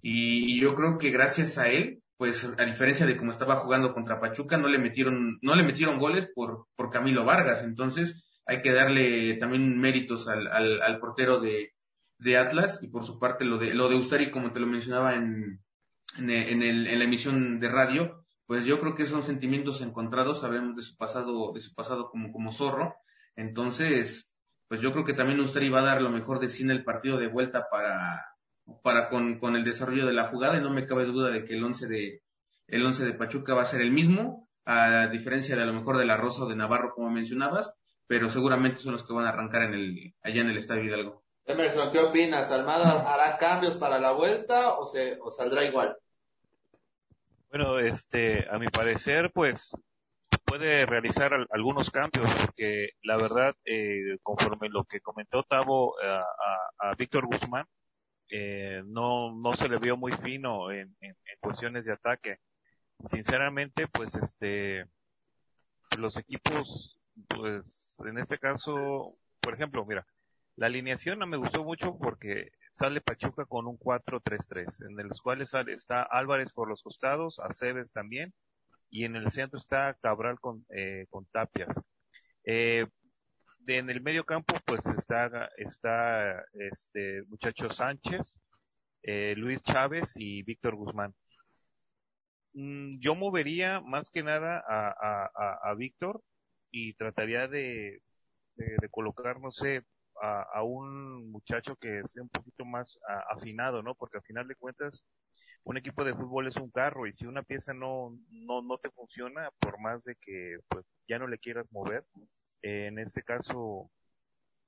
[0.00, 4.20] Y, yo creo que gracias a él, pues a diferencia de cómo estaba jugando contra
[4.20, 7.62] Pachuca, no le metieron, no le metieron goles por, por Camilo Vargas.
[7.62, 11.74] Entonces, hay que darle también méritos al, al, portero de,
[12.18, 15.14] de, Atlas y por su parte lo de, lo de Ustari, como te lo mencionaba
[15.14, 15.62] en,
[16.16, 20.74] en, el, en la emisión de radio, pues yo creo que son sentimientos encontrados, sabemos
[20.74, 22.94] de su pasado, de su pasado como, como zorro.
[23.36, 24.32] Entonces,
[24.66, 26.84] pues yo creo que también Ustari va a dar lo mejor de sí en el
[26.84, 28.24] partido de vuelta para,
[28.82, 31.52] para con, con el desarrollo de la jugada y no me cabe duda de que
[31.52, 32.22] el once de,
[32.66, 35.98] el once de Pachuca va a ser el mismo, a diferencia de a lo mejor
[35.98, 37.74] de la Rosa o de Navarro, como mencionabas,
[38.08, 41.22] pero seguramente son los que van a arrancar en el, allá en el Estadio Hidalgo.
[41.44, 42.50] Emerson, ¿qué opinas?
[42.50, 45.96] ¿Almada hará cambios para la vuelta o, se, o saldrá igual?
[47.50, 49.70] Bueno, este, a mi parecer, pues
[50.44, 57.26] puede realizar algunos cambios porque la verdad, eh, conforme lo que comentó Tavo a, Víctor
[57.26, 57.66] Guzmán,
[58.30, 62.38] eh, no, no se le vio muy fino en, en, cuestiones de ataque.
[63.06, 64.86] Sinceramente, pues este,
[65.96, 66.97] los equipos,
[67.28, 70.06] pues en este caso, por ejemplo, mira,
[70.56, 75.50] la alineación no me gustó mucho porque sale Pachuca con un 4-3-3, en los cuales
[75.50, 78.34] sale, está Álvarez por los costados, Aceves también,
[78.90, 81.80] y en el centro está Cabral con, eh, con Tapias.
[82.44, 82.86] Eh,
[83.60, 88.40] de, en el medio campo, pues está, está este muchacho Sánchez,
[89.02, 91.14] eh, Luis Chávez y Víctor Guzmán.
[92.54, 96.22] Mm, yo movería más que nada a, a, a, Víctor
[96.70, 98.02] y trataría de,
[98.56, 99.84] de colocar, no sé,
[100.20, 102.98] a, un muchacho que esté un poquito más
[103.30, 103.94] afinado, ¿no?
[103.94, 105.04] Porque al final de cuentas,
[105.64, 108.90] un equipo de fútbol es un carro y si una pieza no, no, no te
[108.90, 112.04] funciona, por más de que pues ya no le quieras mover,
[112.62, 113.90] en este caso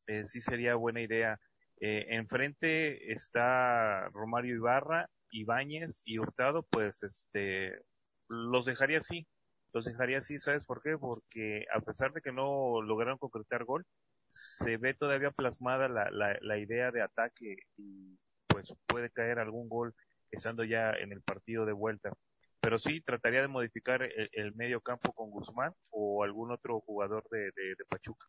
[0.07, 1.39] eh, sí sería buena idea.
[1.81, 7.81] Eh, enfrente está Romario Ibarra, Ibáñez y Hurtado, pues este
[8.29, 9.27] los dejaría así,
[9.73, 10.97] los dejaría así, ¿sabes por qué?
[10.99, 13.85] Porque a pesar de que no lograron concretar gol,
[14.31, 19.95] se ve todavía plasmada la, la, idea de ataque y pues puede caer algún gol
[20.31, 22.13] estando ya en el partido de vuelta.
[22.61, 27.45] Pero sí, trataría de modificar el, medio campo con Guzmán o algún otro jugador de,
[27.45, 28.27] de, Pachuca.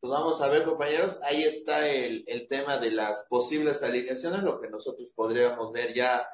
[0.00, 4.60] Pues vamos a ver, compañeros, ahí está el, el tema de las posibles alineaciones, lo
[4.60, 6.26] que nosotros podríamos ver ya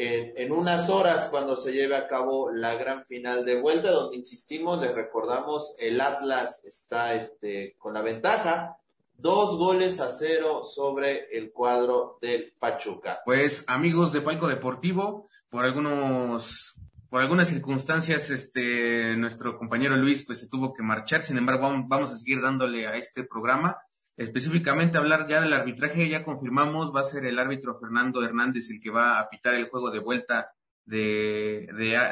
[0.00, 4.80] en, unas horas cuando se lleve a cabo la gran final de vuelta, donde insistimos,
[4.80, 8.76] les recordamos, el Atlas está este, con la ventaja,
[9.16, 13.22] dos goles a cero sobre el cuadro del Pachuca.
[13.24, 16.76] Pues amigos de Palco Deportivo, por algunos
[17.10, 21.22] por algunas circunstancias, este, nuestro compañero Luis, pues se tuvo que marchar.
[21.22, 23.78] Sin embargo, vamos a seguir dándole a este programa
[24.18, 28.80] específicamente hablar ya del arbitraje, ya confirmamos, va a ser el árbitro Fernando Hernández el
[28.80, 30.50] que va a pitar el juego de vuelta
[30.84, 31.68] de,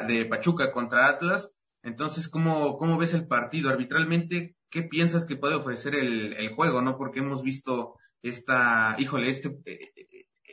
[0.07, 1.53] de, Pachuca contra Atlas.
[1.83, 3.69] Entonces, ¿cómo, ¿cómo ves el partido?
[3.69, 6.97] Arbitralmente, ¿qué piensas que puede ofrecer el, el juego, no?
[6.97, 9.91] Porque hemos visto esta, híjole, este, eh,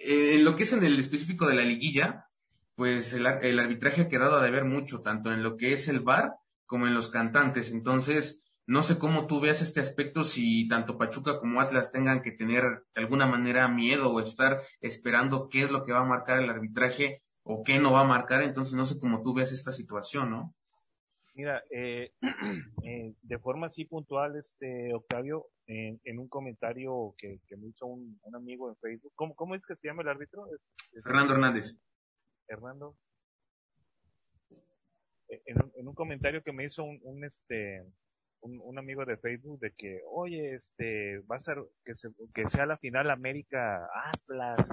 [0.04, 2.26] eh, en lo que es en el específico de la liguilla,
[2.74, 6.00] pues el, el arbitraje ha quedado a deber mucho, tanto en lo que es el
[6.00, 6.32] VAR
[6.66, 7.70] como en los cantantes.
[7.70, 12.32] Entonces, no sé cómo tú veas este aspecto, si tanto Pachuca como Atlas tengan que
[12.32, 12.62] tener
[12.94, 16.48] de alguna manera miedo o estar esperando qué es lo que va a marcar el
[16.48, 18.42] arbitraje o qué no va a marcar.
[18.42, 20.54] Entonces, no sé cómo tú veas esta situación, ¿no?
[21.34, 22.12] Mira, eh,
[22.84, 27.86] eh, de forma así puntual, este Octavio, en, en un comentario que, que me hizo
[27.86, 30.46] un, un, amigo en Facebook, ¿cómo, ¿cómo es que se llama el árbitro?
[31.02, 31.76] Fernando Hernández.
[32.48, 32.96] Hernando.
[35.28, 37.84] En, en, un comentario que me hizo un, un este
[38.44, 41.92] un, amigo de Facebook de que, oye, este, va a ser, que,
[42.34, 44.68] que sea la final América Atlas.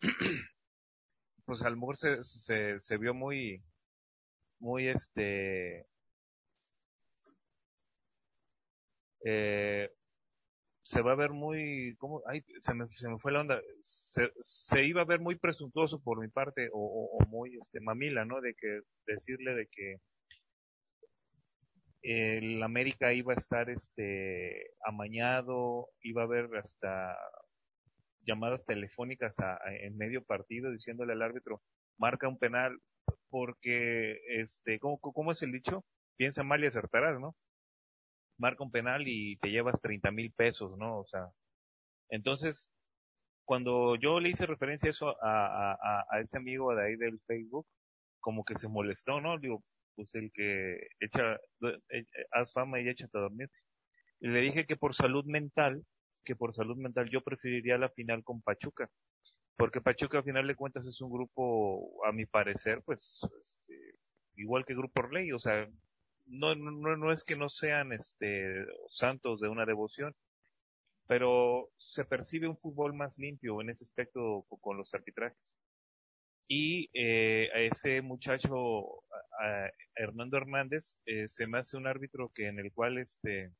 [1.44, 3.62] pues al mejor se, se, se vio muy,
[4.58, 5.86] muy este,
[9.24, 9.90] eh,
[10.82, 12.22] se va a ver muy, ¿cómo?
[12.26, 13.60] Ay, se me, se me fue la onda.
[13.82, 17.80] Se, se iba a ver muy presuntuoso por mi parte o, o, o, muy, este,
[17.80, 18.40] mamila, ¿no?
[18.40, 19.96] De que, decirle de que,
[22.02, 27.16] el América iba a estar este amañado, iba a haber hasta
[28.26, 29.36] llamadas telefónicas
[29.80, 31.62] en medio partido diciéndole al árbitro
[31.98, 32.78] marca un penal
[33.30, 35.84] porque este ¿cómo, es el dicho?
[36.16, 37.36] Piensa mal y acertarás, ¿no?
[38.38, 40.98] Marca un penal y te llevas 30 mil pesos, ¿no?
[40.98, 41.28] O sea,
[42.10, 42.70] entonces
[43.44, 47.20] cuando yo le hice referencia a eso a, a, a ese amigo de ahí del
[47.26, 47.66] Facebook,
[48.20, 49.38] como que se molestó, ¿no?
[49.38, 49.62] Digo,
[49.96, 51.34] pues el que echa,
[51.90, 53.50] eh, haz fama y échate a dormir.
[54.20, 55.84] Y le dije que por salud mental,
[56.24, 58.90] que por salud mental yo preferiría la final con Pachuca.
[59.56, 63.74] Porque Pachuca, a final de cuentas, es un grupo, a mi parecer, pues, este,
[64.36, 65.66] igual que Grupo Orley, o sea,
[66.26, 70.14] no, no, no es que no sean, este, santos de una devoción,
[71.06, 75.56] pero se percibe un fútbol más limpio en ese aspecto con los arbitrajes.
[76.48, 79.02] Y eh, a ese muchacho,
[79.40, 83.52] a Hernando Hernández, eh, se me hace un árbitro que en el cual este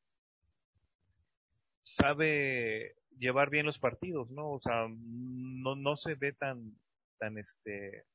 [1.83, 4.51] sabe llevar bien los partidos, ¿no?
[4.51, 6.77] O sea, no, no se ve tan,
[7.17, 8.05] tan este,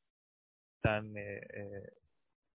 [0.83, 1.93] tan, eh, eh,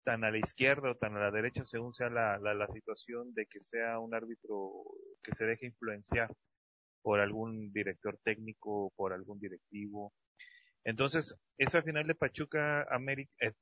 [0.03, 3.33] tan a la izquierda o tan a la derecha según sea la, la, la situación
[3.33, 4.71] de que sea un árbitro
[5.23, 6.33] que se deje influenciar
[7.01, 10.11] por algún director técnico, por algún directivo.
[10.85, 13.53] Entonces, esa final de Pachuca América, eh,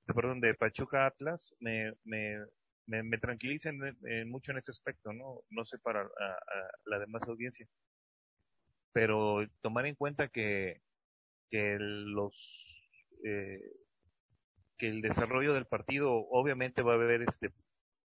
[0.42, 2.46] de Pachuca Atlas me, me,
[2.86, 5.42] me, tranquiliza en, mucho en ese aspecto, ¿no?
[5.50, 6.06] No sé para
[6.86, 7.66] la demás audiencia.
[8.92, 10.82] Pero tomar en cuenta que,
[11.50, 12.94] los,
[13.24, 13.72] eh,
[14.78, 17.54] que el desarrollo del partido obviamente va a haber este,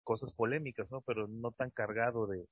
[0.04, 1.00] cosas polémicas, ¿no?
[1.00, 2.46] Pero no tan cargado de,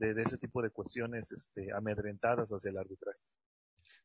[0.00, 3.20] ese tipo de cuestiones este, amedrentadas hacia el arbitraje.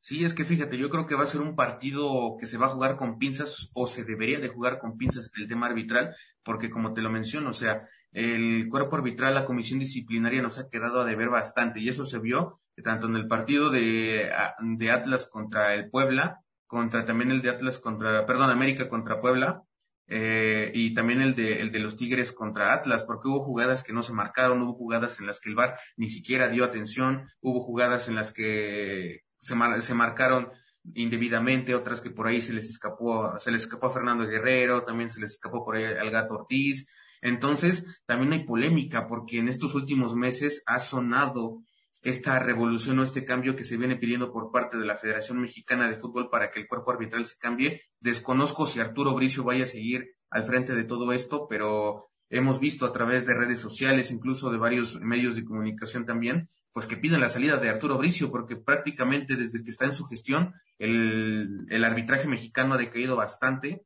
[0.01, 2.67] Sí, es que fíjate, yo creo que va a ser un partido que se va
[2.67, 6.69] a jugar con pinzas o se debería de jugar con pinzas el tema arbitral, porque
[6.69, 11.01] como te lo menciono, o sea, el cuerpo arbitral, la comisión disciplinaria nos ha quedado
[11.01, 14.31] a deber bastante y eso se vio tanto en el partido de,
[14.77, 19.63] de Atlas contra el Puebla, contra también el de Atlas contra, perdón, América contra Puebla,
[20.07, 23.93] eh, y también el de, el de los Tigres contra Atlas, porque hubo jugadas que
[23.93, 27.59] no se marcaron, hubo jugadas en las que el VAR ni siquiera dio atención, hubo
[27.59, 30.51] jugadas en las que se, se marcaron
[30.93, 35.09] indebidamente, otras que por ahí se les escapó, se les escapó a Fernando Guerrero, también
[35.09, 36.87] se les escapó por ahí al Gato Ortiz.
[37.21, 41.61] Entonces, también hay polémica porque en estos últimos meses ha sonado
[42.01, 45.89] esta revolución o este cambio que se viene pidiendo por parte de la Federación Mexicana
[45.89, 47.81] de Fútbol para que el cuerpo arbitral se cambie.
[47.99, 52.85] Desconozco si Arturo Bricio vaya a seguir al frente de todo esto, pero hemos visto
[52.85, 57.21] a través de redes sociales, incluso de varios medios de comunicación también, pues que piden
[57.21, 61.83] la salida de Arturo Bricio, porque prácticamente desde que está en su gestión, el, el
[61.83, 63.85] arbitraje mexicano ha decaído bastante,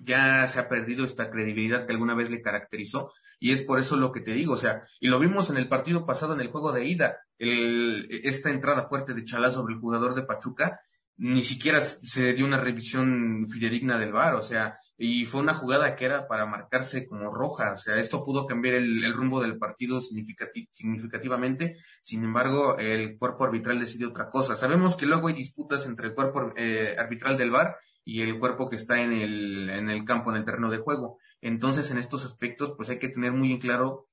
[0.00, 3.96] ya se ha perdido esta credibilidad que alguna vez le caracterizó, y es por eso
[3.96, 6.48] lo que te digo, o sea, y lo vimos en el partido pasado en el
[6.48, 10.80] juego de ida, el, esta entrada fuerte de Chalá sobre el jugador de Pachuca,
[11.18, 15.96] ni siquiera se dio una revisión fidedigna del VAR, o sea, y fue una jugada
[15.96, 20.00] que era para marcarse como roja, o sea, esto pudo cambiar el, rumbo del partido
[20.00, 24.56] significativamente, sin embargo, el cuerpo arbitral decidió otra cosa.
[24.56, 28.68] Sabemos que luego hay disputas entre el cuerpo eh, arbitral del VAR y el cuerpo
[28.68, 31.18] que está en el, en el campo, en el terreno de juego.
[31.40, 34.07] Entonces, en estos aspectos, pues hay que tener muy en claro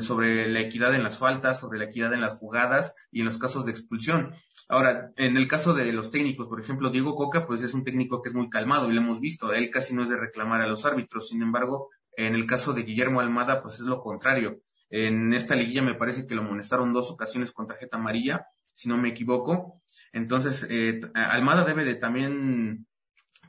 [0.00, 3.38] sobre la equidad en las faltas, sobre la equidad en las jugadas y en los
[3.38, 4.34] casos de expulsión.
[4.68, 8.22] Ahora, en el caso de los técnicos, por ejemplo, Diego Coca, pues es un técnico
[8.22, 10.66] que es muy calmado y lo hemos visto, él casi no es de reclamar a
[10.66, 14.60] los árbitros, sin embargo, en el caso de Guillermo Almada, pues es lo contrario.
[14.90, 18.98] En esta liguilla me parece que lo amonestaron dos ocasiones con tarjeta amarilla, si no
[18.98, 19.80] me equivoco.
[20.12, 22.86] Entonces, eh, Almada debe de también,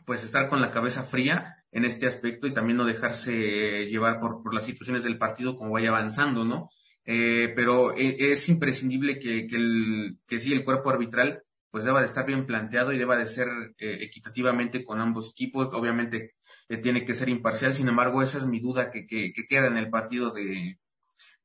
[0.05, 4.43] pues, estar con la cabeza fría en este aspecto y también no dejarse llevar por,
[4.43, 6.69] por las situaciones del partido como vaya avanzando, ¿no?
[7.05, 12.25] Eh, pero e, es, imprescindible que, que, sí el cuerpo arbitral pues deba de estar
[12.25, 13.47] bien planteado y deba de ser
[13.79, 15.69] eh, equitativamente con ambos equipos.
[15.73, 16.35] Obviamente
[16.69, 19.67] eh, tiene que ser imparcial, sin embargo, esa es mi duda que, que, que queda
[19.67, 20.77] en el partido de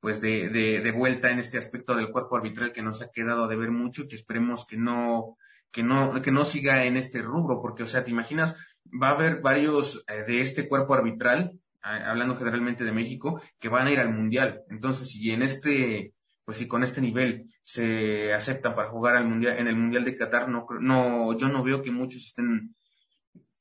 [0.01, 3.49] pues de, de, de, vuelta en este aspecto del cuerpo arbitral que nos ha quedado
[3.49, 5.37] de ver mucho y que esperemos que no,
[5.73, 8.57] que no, que no siga en este rubro, porque, o sea, te imaginas,
[8.91, 13.87] va a haber varios eh, de este cuerpo arbitral, hablando generalmente de México, que van
[13.87, 14.63] a ir al mundial.
[14.69, 16.13] Entonces, si en este,
[16.45, 20.17] pues si con este nivel se aceptan para jugar al mundial, en el mundial de
[20.17, 22.75] Qatar, no, no, yo no veo que muchos estén,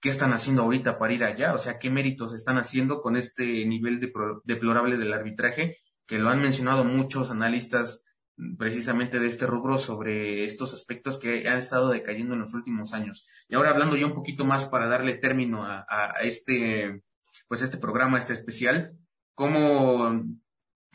[0.01, 1.53] ¿qué están haciendo ahorita para ir allá?
[1.53, 4.11] O sea, ¿qué méritos están haciendo con este nivel de
[4.43, 5.77] deplorable del arbitraje?
[6.05, 8.01] Que lo han mencionado muchos analistas
[8.57, 13.25] precisamente de este rubro sobre estos aspectos que han estado decayendo en los últimos años.
[13.49, 17.01] Y ahora hablando yo un poquito más para darle término a, este,
[17.47, 18.95] pues este programa, este especial,
[19.33, 20.23] ¿cómo,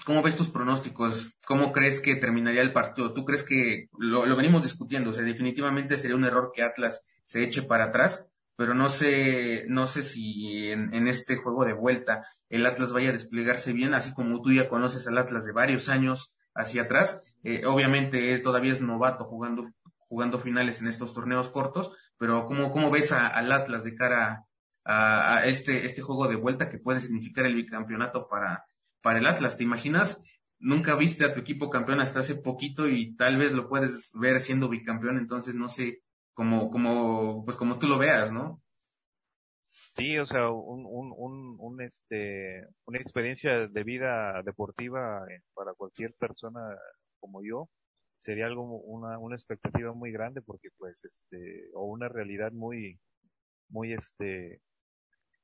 [0.05, 1.33] cómo ves tus pronósticos?
[1.45, 3.13] ¿Cómo crees que terminaría el partido?
[3.13, 5.11] ¿Tú crees que lo, lo venimos discutiendo?
[5.11, 8.27] O sea, definitivamente sería un error que Atlas se eche para atrás,
[8.57, 13.09] pero no sé, no sé si en, en, este juego de vuelta el Atlas vaya
[13.09, 17.23] a desplegarse bien, así como tú ya conoces al Atlas de varios años hacia atrás,
[17.43, 19.69] eh, obviamente es, todavía es novato jugando,
[19.99, 24.47] jugando finales en estos torneos cortos, pero ¿cómo, cómo ves al Atlas de cara
[24.85, 28.65] a, este, este juego de vuelta que puede significar el bicampeonato para,
[29.01, 29.57] para el Atlas?
[29.57, 30.25] ¿Te imaginas?
[30.59, 34.39] Nunca viste a tu equipo campeón hasta hace poquito y tal vez lo puedes ver
[34.39, 36.03] siendo bicampeón, entonces no sé
[36.35, 38.63] cómo, cómo, pues como tú lo veas, ¿no?
[39.95, 45.75] Sí, o sea, un, un, un, un, este, una experiencia de vida deportiva eh, para
[45.75, 46.61] cualquier persona
[47.23, 47.71] como yo
[48.21, 53.01] sería algo, una, una expectativa muy grande porque pues, este, o una realidad muy,
[53.69, 54.61] muy, este,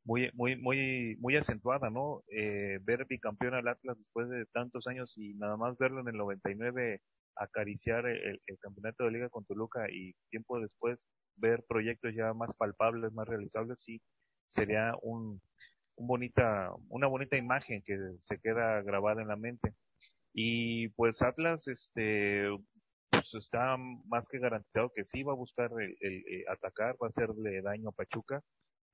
[0.05, 2.25] muy, muy, muy, muy acentuada, ¿no?
[2.33, 6.17] Eh, ver bicampeón al Atlas después de tantos años y nada más verlo en el
[6.17, 7.01] 99
[7.37, 10.99] acariciar el, el campeonato de liga con Toluca y tiempo después
[11.37, 14.03] ver proyectos ya más palpables, más realizables, sí,
[14.49, 15.41] sería un,
[15.97, 19.75] un bonita, una bonita imagen que se queda grabada en la mente.
[20.33, 22.49] Y pues Atlas, este,
[23.11, 27.11] pues está más que garantizado que sí va a buscar el, eh, atacar, va a
[27.11, 28.43] hacerle daño a Pachuca.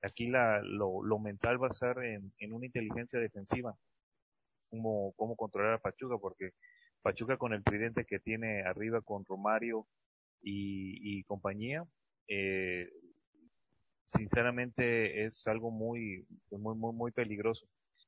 [0.01, 3.75] Aquí la, lo, mental va a estar en, una inteligencia defensiva,
[4.69, 6.51] como cómo controlar a Pachuca, porque
[7.01, 9.87] Pachuca con el tridente que tiene arriba con Romario
[10.41, 11.85] y, y compañía,
[12.27, 12.89] eh,
[14.05, 17.67] sinceramente es algo muy, muy, muy, muy peligroso.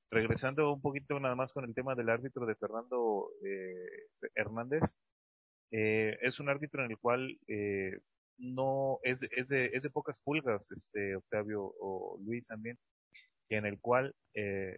[0.10, 4.84] Regresando un poquito nada más con el tema del árbitro de Fernando eh, Hernández,
[5.72, 8.00] eh, es un árbitro en el cual eh,
[8.38, 12.78] no es, es, de, es de pocas pulgas, este Octavio o Luis también,
[13.50, 14.78] en el cual eh,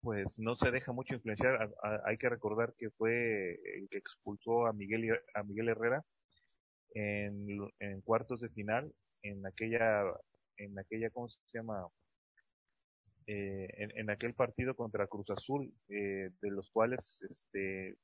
[0.00, 1.70] pues no se deja mucho influenciar.
[2.04, 6.02] hay que recordar que fue el que expulsó a Miguel a Miguel Herrera
[6.94, 8.92] en, en cuartos de final
[9.22, 10.04] en aquella
[10.56, 11.86] en aquella, ¿cómo se llama?
[13.26, 17.96] Eh, en, aquel partido contra Cruz Azul, eh, de los cuales, este,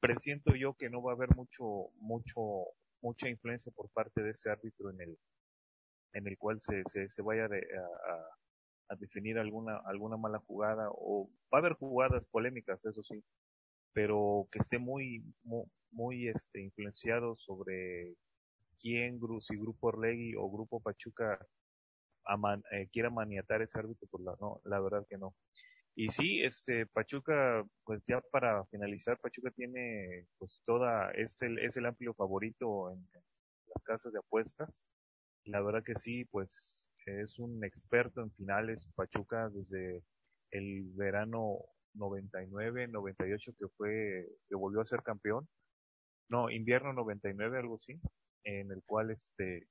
[0.00, 2.40] presiento yo que no va a haber mucho, mucho,
[3.00, 5.18] mucha influencia por parte de ese árbitro en el,
[6.14, 7.64] en el cual se, se, vaya de,
[8.88, 13.22] a, definir alguna, alguna mala jugada, o va a haber jugadas polémicas, eso sí,
[13.92, 18.16] pero que esté muy, muy, muy este, influenciado sobre
[18.80, 21.38] quién, si Grupo Orlegui o Grupo Pachuca
[22.72, 25.34] eh, quiera maniatar ese árbitro, por la, no, la verdad que no.
[25.94, 31.76] Y sí, este Pachuca, pues ya para finalizar, Pachuca tiene pues toda, es el, es
[31.76, 33.06] el amplio favorito en,
[33.74, 34.84] las casas de apuestas.
[35.44, 40.02] La verdad que sí, pues es un experto en finales Pachuca desde
[40.50, 41.58] el verano
[41.94, 45.48] 99, 98 que fue, que volvió a ser campeón.
[46.28, 48.00] No, invierno 99, algo así
[48.44, 49.66] en el cual este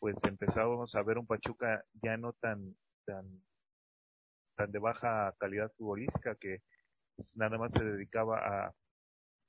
[0.00, 2.74] pues empezábamos a ver un Pachuca ya no tan
[3.06, 3.44] tan
[4.56, 6.62] tan de baja calidad futbolística que
[7.16, 8.74] pues, nada más se dedicaba a,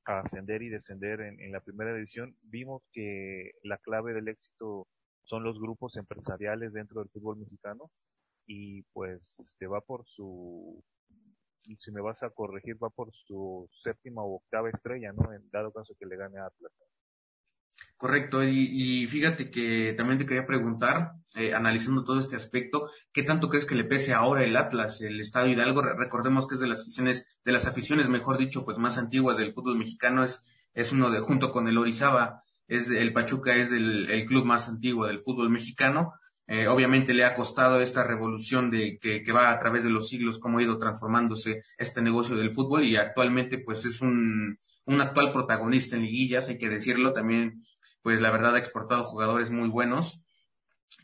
[0.05, 2.35] ascender y descender en, en, la primera división.
[2.41, 4.87] Vimos que la clave del éxito
[5.23, 7.85] son los grupos empresariales dentro del fútbol mexicano
[8.45, 10.83] y pues este va por su
[11.63, 15.71] si me vas a corregir va por su séptima o octava estrella no en dado
[15.71, 16.73] caso que le gane a Atlas
[18.01, 23.47] Correcto, y, fíjate que también te quería preguntar, eh, analizando todo este aspecto, ¿qué tanto
[23.47, 25.83] crees que le pese ahora el Atlas, el Estado Hidalgo?
[25.83, 29.53] Recordemos que es de las aficiones, de las aficiones, mejor dicho, pues más antiguas del
[29.53, 30.41] fútbol mexicano, es,
[30.73, 35.05] es uno de, junto con el Orizaba, es el Pachuca es el club más antiguo
[35.05, 36.13] del fútbol mexicano.
[36.47, 40.09] Eh, obviamente le ha costado esta revolución de que, que, va a través de los
[40.09, 45.01] siglos, cómo ha ido transformándose este negocio del fútbol y actualmente pues es un, un
[45.01, 47.63] actual protagonista en liguillas, hay que decirlo, también
[48.01, 50.21] pues la verdad ha exportado jugadores muy buenos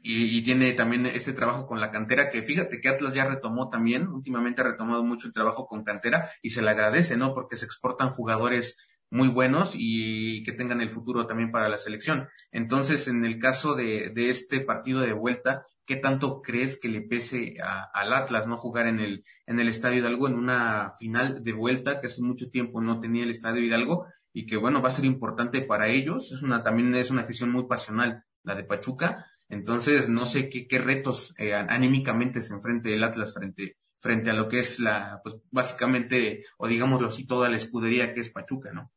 [0.01, 4.07] y, tiene también este trabajo con la cantera que fíjate que Atlas ya retomó también,
[4.07, 7.33] últimamente ha retomado mucho el trabajo con cantera y se le agradece, ¿no?
[7.33, 8.77] Porque se exportan jugadores
[9.09, 12.27] muy buenos y que tengan el futuro también para la selección.
[12.51, 17.01] Entonces, en el caso de, de este partido de vuelta, ¿qué tanto crees que le
[17.01, 21.43] pese a, al Atlas no jugar en el, en el Estadio Hidalgo en una final
[21.43, 24.05] de vuelta que hace mucho tiempo no tenía el Estadio Hidalgo
[24.37, 26.31] y que bueno, va a ser importante para ellos.
[26.31, 29.25] Es una, también es una afición muy pasional la de Pachuca.
[29.49, 34.35] Entonces, no sé qué, qué retos eh, anímicamente se enfrente el Atlas frente, frente a
[34.35, 38.71] lo que es la, pues básicamente, o digámoslo así, toda la escudería que es Pachuca,
[38.71, 38.91] ¿no?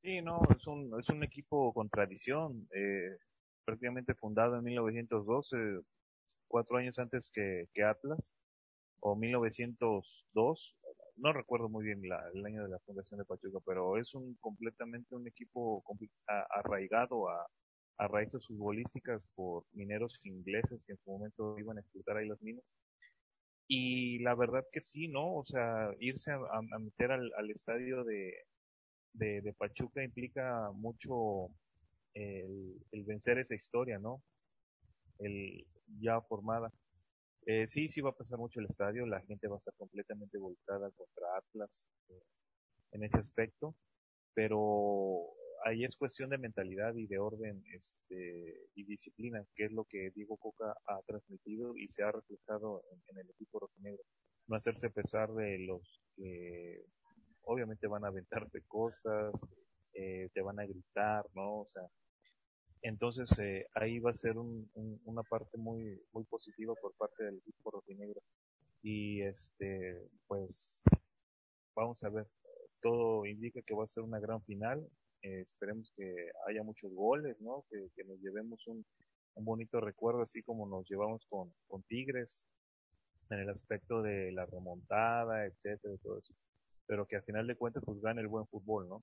[0.00, 3.18] Sí, no, es un, es un equipo con tradición, eh,
[3.66, 5.82] prácticamente fundado en 1912,
[6.48, 8.34] cuatro años antes que, que Atlas,
[9.00, 10.76] o 1902,
[11.20, 14.36] no recuerdo muy bien la, el año de la fundación de Pachuca, pero es un
[14.40, 15.84] completamente un equipo
[16.50, 17.46] arraigado a,
[18.08, 22.64] raíces futbolísticas por mineros ingleses que en su momento iban a explotar ahí las minas.
[23.68, 25.34] Y la verdad que sí, ¿no?
[25.34, 28.32] O sea, irse a, meter al, al estadio de,
[29.12, 31.48] de, Pachuca implica mucho
[32.14, 34.22] el, vencer esa historia, ¿no?
[35.18, 35.66] El
[36.00, 36.72] ya formada.
[37.46, 40.38] Eh, sí, sí va a pasar mucho el estadio, la gente va a estar completamente
[40.38, 42.22] volcada contra Atlas eh,
[42.92, 43.74] en ese aspecto,
[44.34, 45.26] pero
[45.64, 50.10] ahí es cuestión de mentalidad y de orden este, y disciplina, que es lo que
[50.14, 54.02] Diego Coca ha transmitido y se ha reflejado en, el equipo rojinegro.
[54.46, 56.84] No hacerse pesar de los que
[57.42, 59.32] obviamente van a aventarte cosas,
[59.94, 61.60] eh, te van a gritar, ¿no?
[61.60, 61.82] O sea,
[62.82, 67.70] entonces eh, ahí va a ser una parte muy muy positiva por parte del equipo
[67.70, 68.20] rojinegro
[68.82, 70.82] y este pues
[71.74, 72.26] vamos a ver
[72.80, 74.88] todo indica que va a ser una gran final
[75.22, 77.64] eh, esperemos que haya muchos goles, ¿no?
[77.70, 78.84] Que, nos llevemos un,
[79.36, 82.46] bonito recuerdo, así como nos llevamos con, con Tigres,
[83.30, 86.34] en el aspecto de la remontada, etcétera, todo eso.
[86.86, 89.02] Pero que al final de cuentas, pues gane el buen fútbol, ¿no?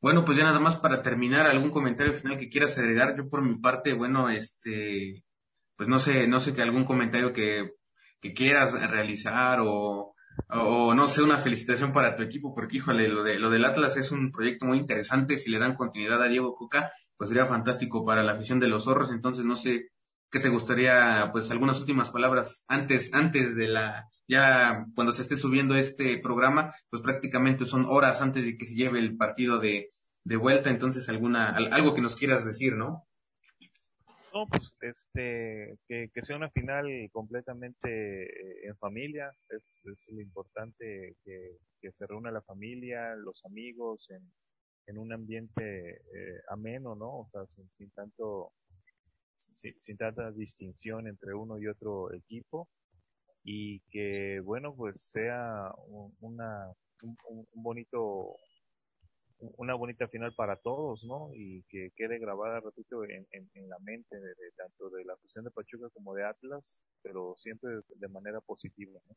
[0.00, 3.16] Bueno, pues ya nada más para terminar, algún comentario final que quieras agregar.
[3.16, 5.24] Yo por mi parte, bueno, este,
[5.76, 7.72] pues no sé, no sé que algún comentario que,
[8.20, 10.14] que quieras realizar o,
[10.50, 13.96] o no sé, una felicitación para tu equipo, porque híjole, lo, de, lo del Atlas
[13.96, 18.04] es un proyecto muy interesante, si le dan continuidad a Diego Coca, pues sería fantástico
[18.04, 19.88] para la afición de los zorros, entonces no sé
[20.30, 25.36] qué te gustaría, pues algunas últimas palabras antes, antes de la, ya cuando se esté
[25.36, 29.90] subiendo este programa, pues prácticamente son horas antes de que se lleve el partido de,
[30.22, 33.06] de vuelta, entonces alguna, algo que nos quieras decir, ¿no?
[34.34, 40.20] No, pues este, que, que sea una final completamente eh, en familia, es, es lo
[40.20, 44.30] importante que, que, se reúna la familia, los amigos, en,
[44.86, 47.20] en un ambiente eh, ameno, ¿no?
[47.20, 48.52] O sea, sin, sin tanto,
[49.38, 52.68] sin, sin, tanta distinción entre uno y otro equipo
[53.50, 55.72] y que, bueno, pues sea
[56.20, 56.70] una,
[57.00, 58.36] un, bonito
[59.38, 61.30] una bonita final para todos, ¿no?
[61.32, 65.50] Y que quede grabada, repito, en, en, la mente de, tanto de la afición de
[65.50, 69.16] Pachuca como de Atlas, pero siempre de, manera positiva, ¿no?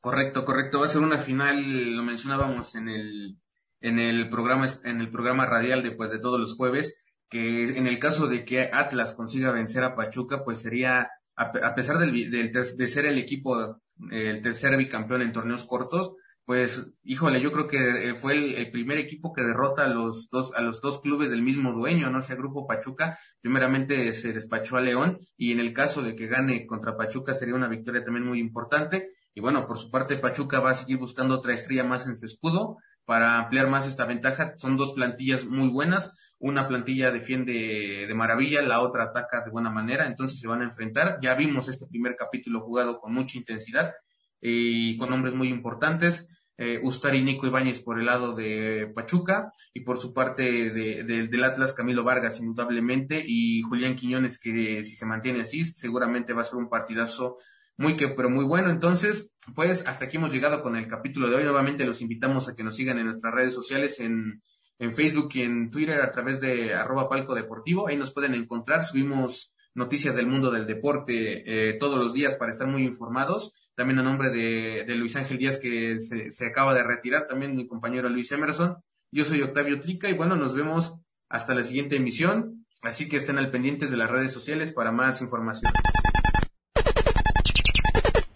[0.00, 0.80] Correcto, correcto.
[0.80, 3.38] Va a ser una final, lo mencionábamos en el,
[3.80, 7.86] en el programa, en el programa radial de, pues, de todos los jueves, que en
[7.86, 12.52] el caso de que Atlas consiga vencer a Pachuca, pues sería, a, pesar del, del,
[12.52, 13.80] de ser el equipo,
[14.10, 16.12] el tercer bicampeón en torneos cortos,
[16.46, 20.52] pues, híjole, yo creo que eh, fue el, primer equipo que derrota a los dos,
[20.54, 23.18] a los dos clubes del mismo dueño, no sea Grupo Pachuca.
[23.40, 27.54] Primeramente se despachó a León y en el caso de que gane contra Pachuca sería
[27.54, 29.12] una victoria también muy importante.
[29.34, 32.26] Y bueno, por su parte Pachuca va a seguir buscando otra estrella más en su
[32.26, 32.76] escudo
[33.06, 34.54] para ampliar más esta ventaja.
[34.58, 36.14] Son dos plantillas muy buenas.
[36.46, 40.64] Una plantilla defiende de maravilla, la otra ataca de buena manera, entonces se van a
[40.64, 41.16] enfrentar.
[41.22, 43.94] Ya vimos este primer capítulo jugado con mucha intensidad
[44.42, 46.28] y con nombres muy importantes.
[46.58, 51.44] Eh, Ustari Nico Ibáñez por el lado de Pachuca y por su parte de, del
[51.44, 56.44] Atlas Camilo Vargas indudablemente y Julián Quiñones que si se mantiene así seguramente va a
[56.44, 57.38] ser un partidazo
[57.76, 61.36] muy que pero muy bueno entonces pues hasta aquí hemos llegado con el capítulo de
[61.36, 64.40] hoy nuevamente los invitamos a que nos sigan en nuestras redes sociales en,
[64.78, 68.84] en Facebook y en Twitter a través de arroba palco deportivo ahí nos pueden encontrar
[68.84, 73.98] subimos noticias del mundo del deporte eh, todos los días para estar muy informados también
[73.98, 78.30] a nombre de, Luis Ángel Díaz que se, acaba de retirar, también mi compañero Luis
[78.32, 78.76] Emerson.
[79.10, 80.96] Yo soy Octavio Tlica y bueno, nos vemos
[81.28, 85.20] hasta la siguiente emisión, así que estén al pendientes de las redes sociales para más
[85.20, 85.72] información.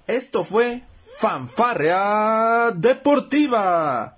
[0.07, 4.18] Esto fue Fanfarrea Deportiva.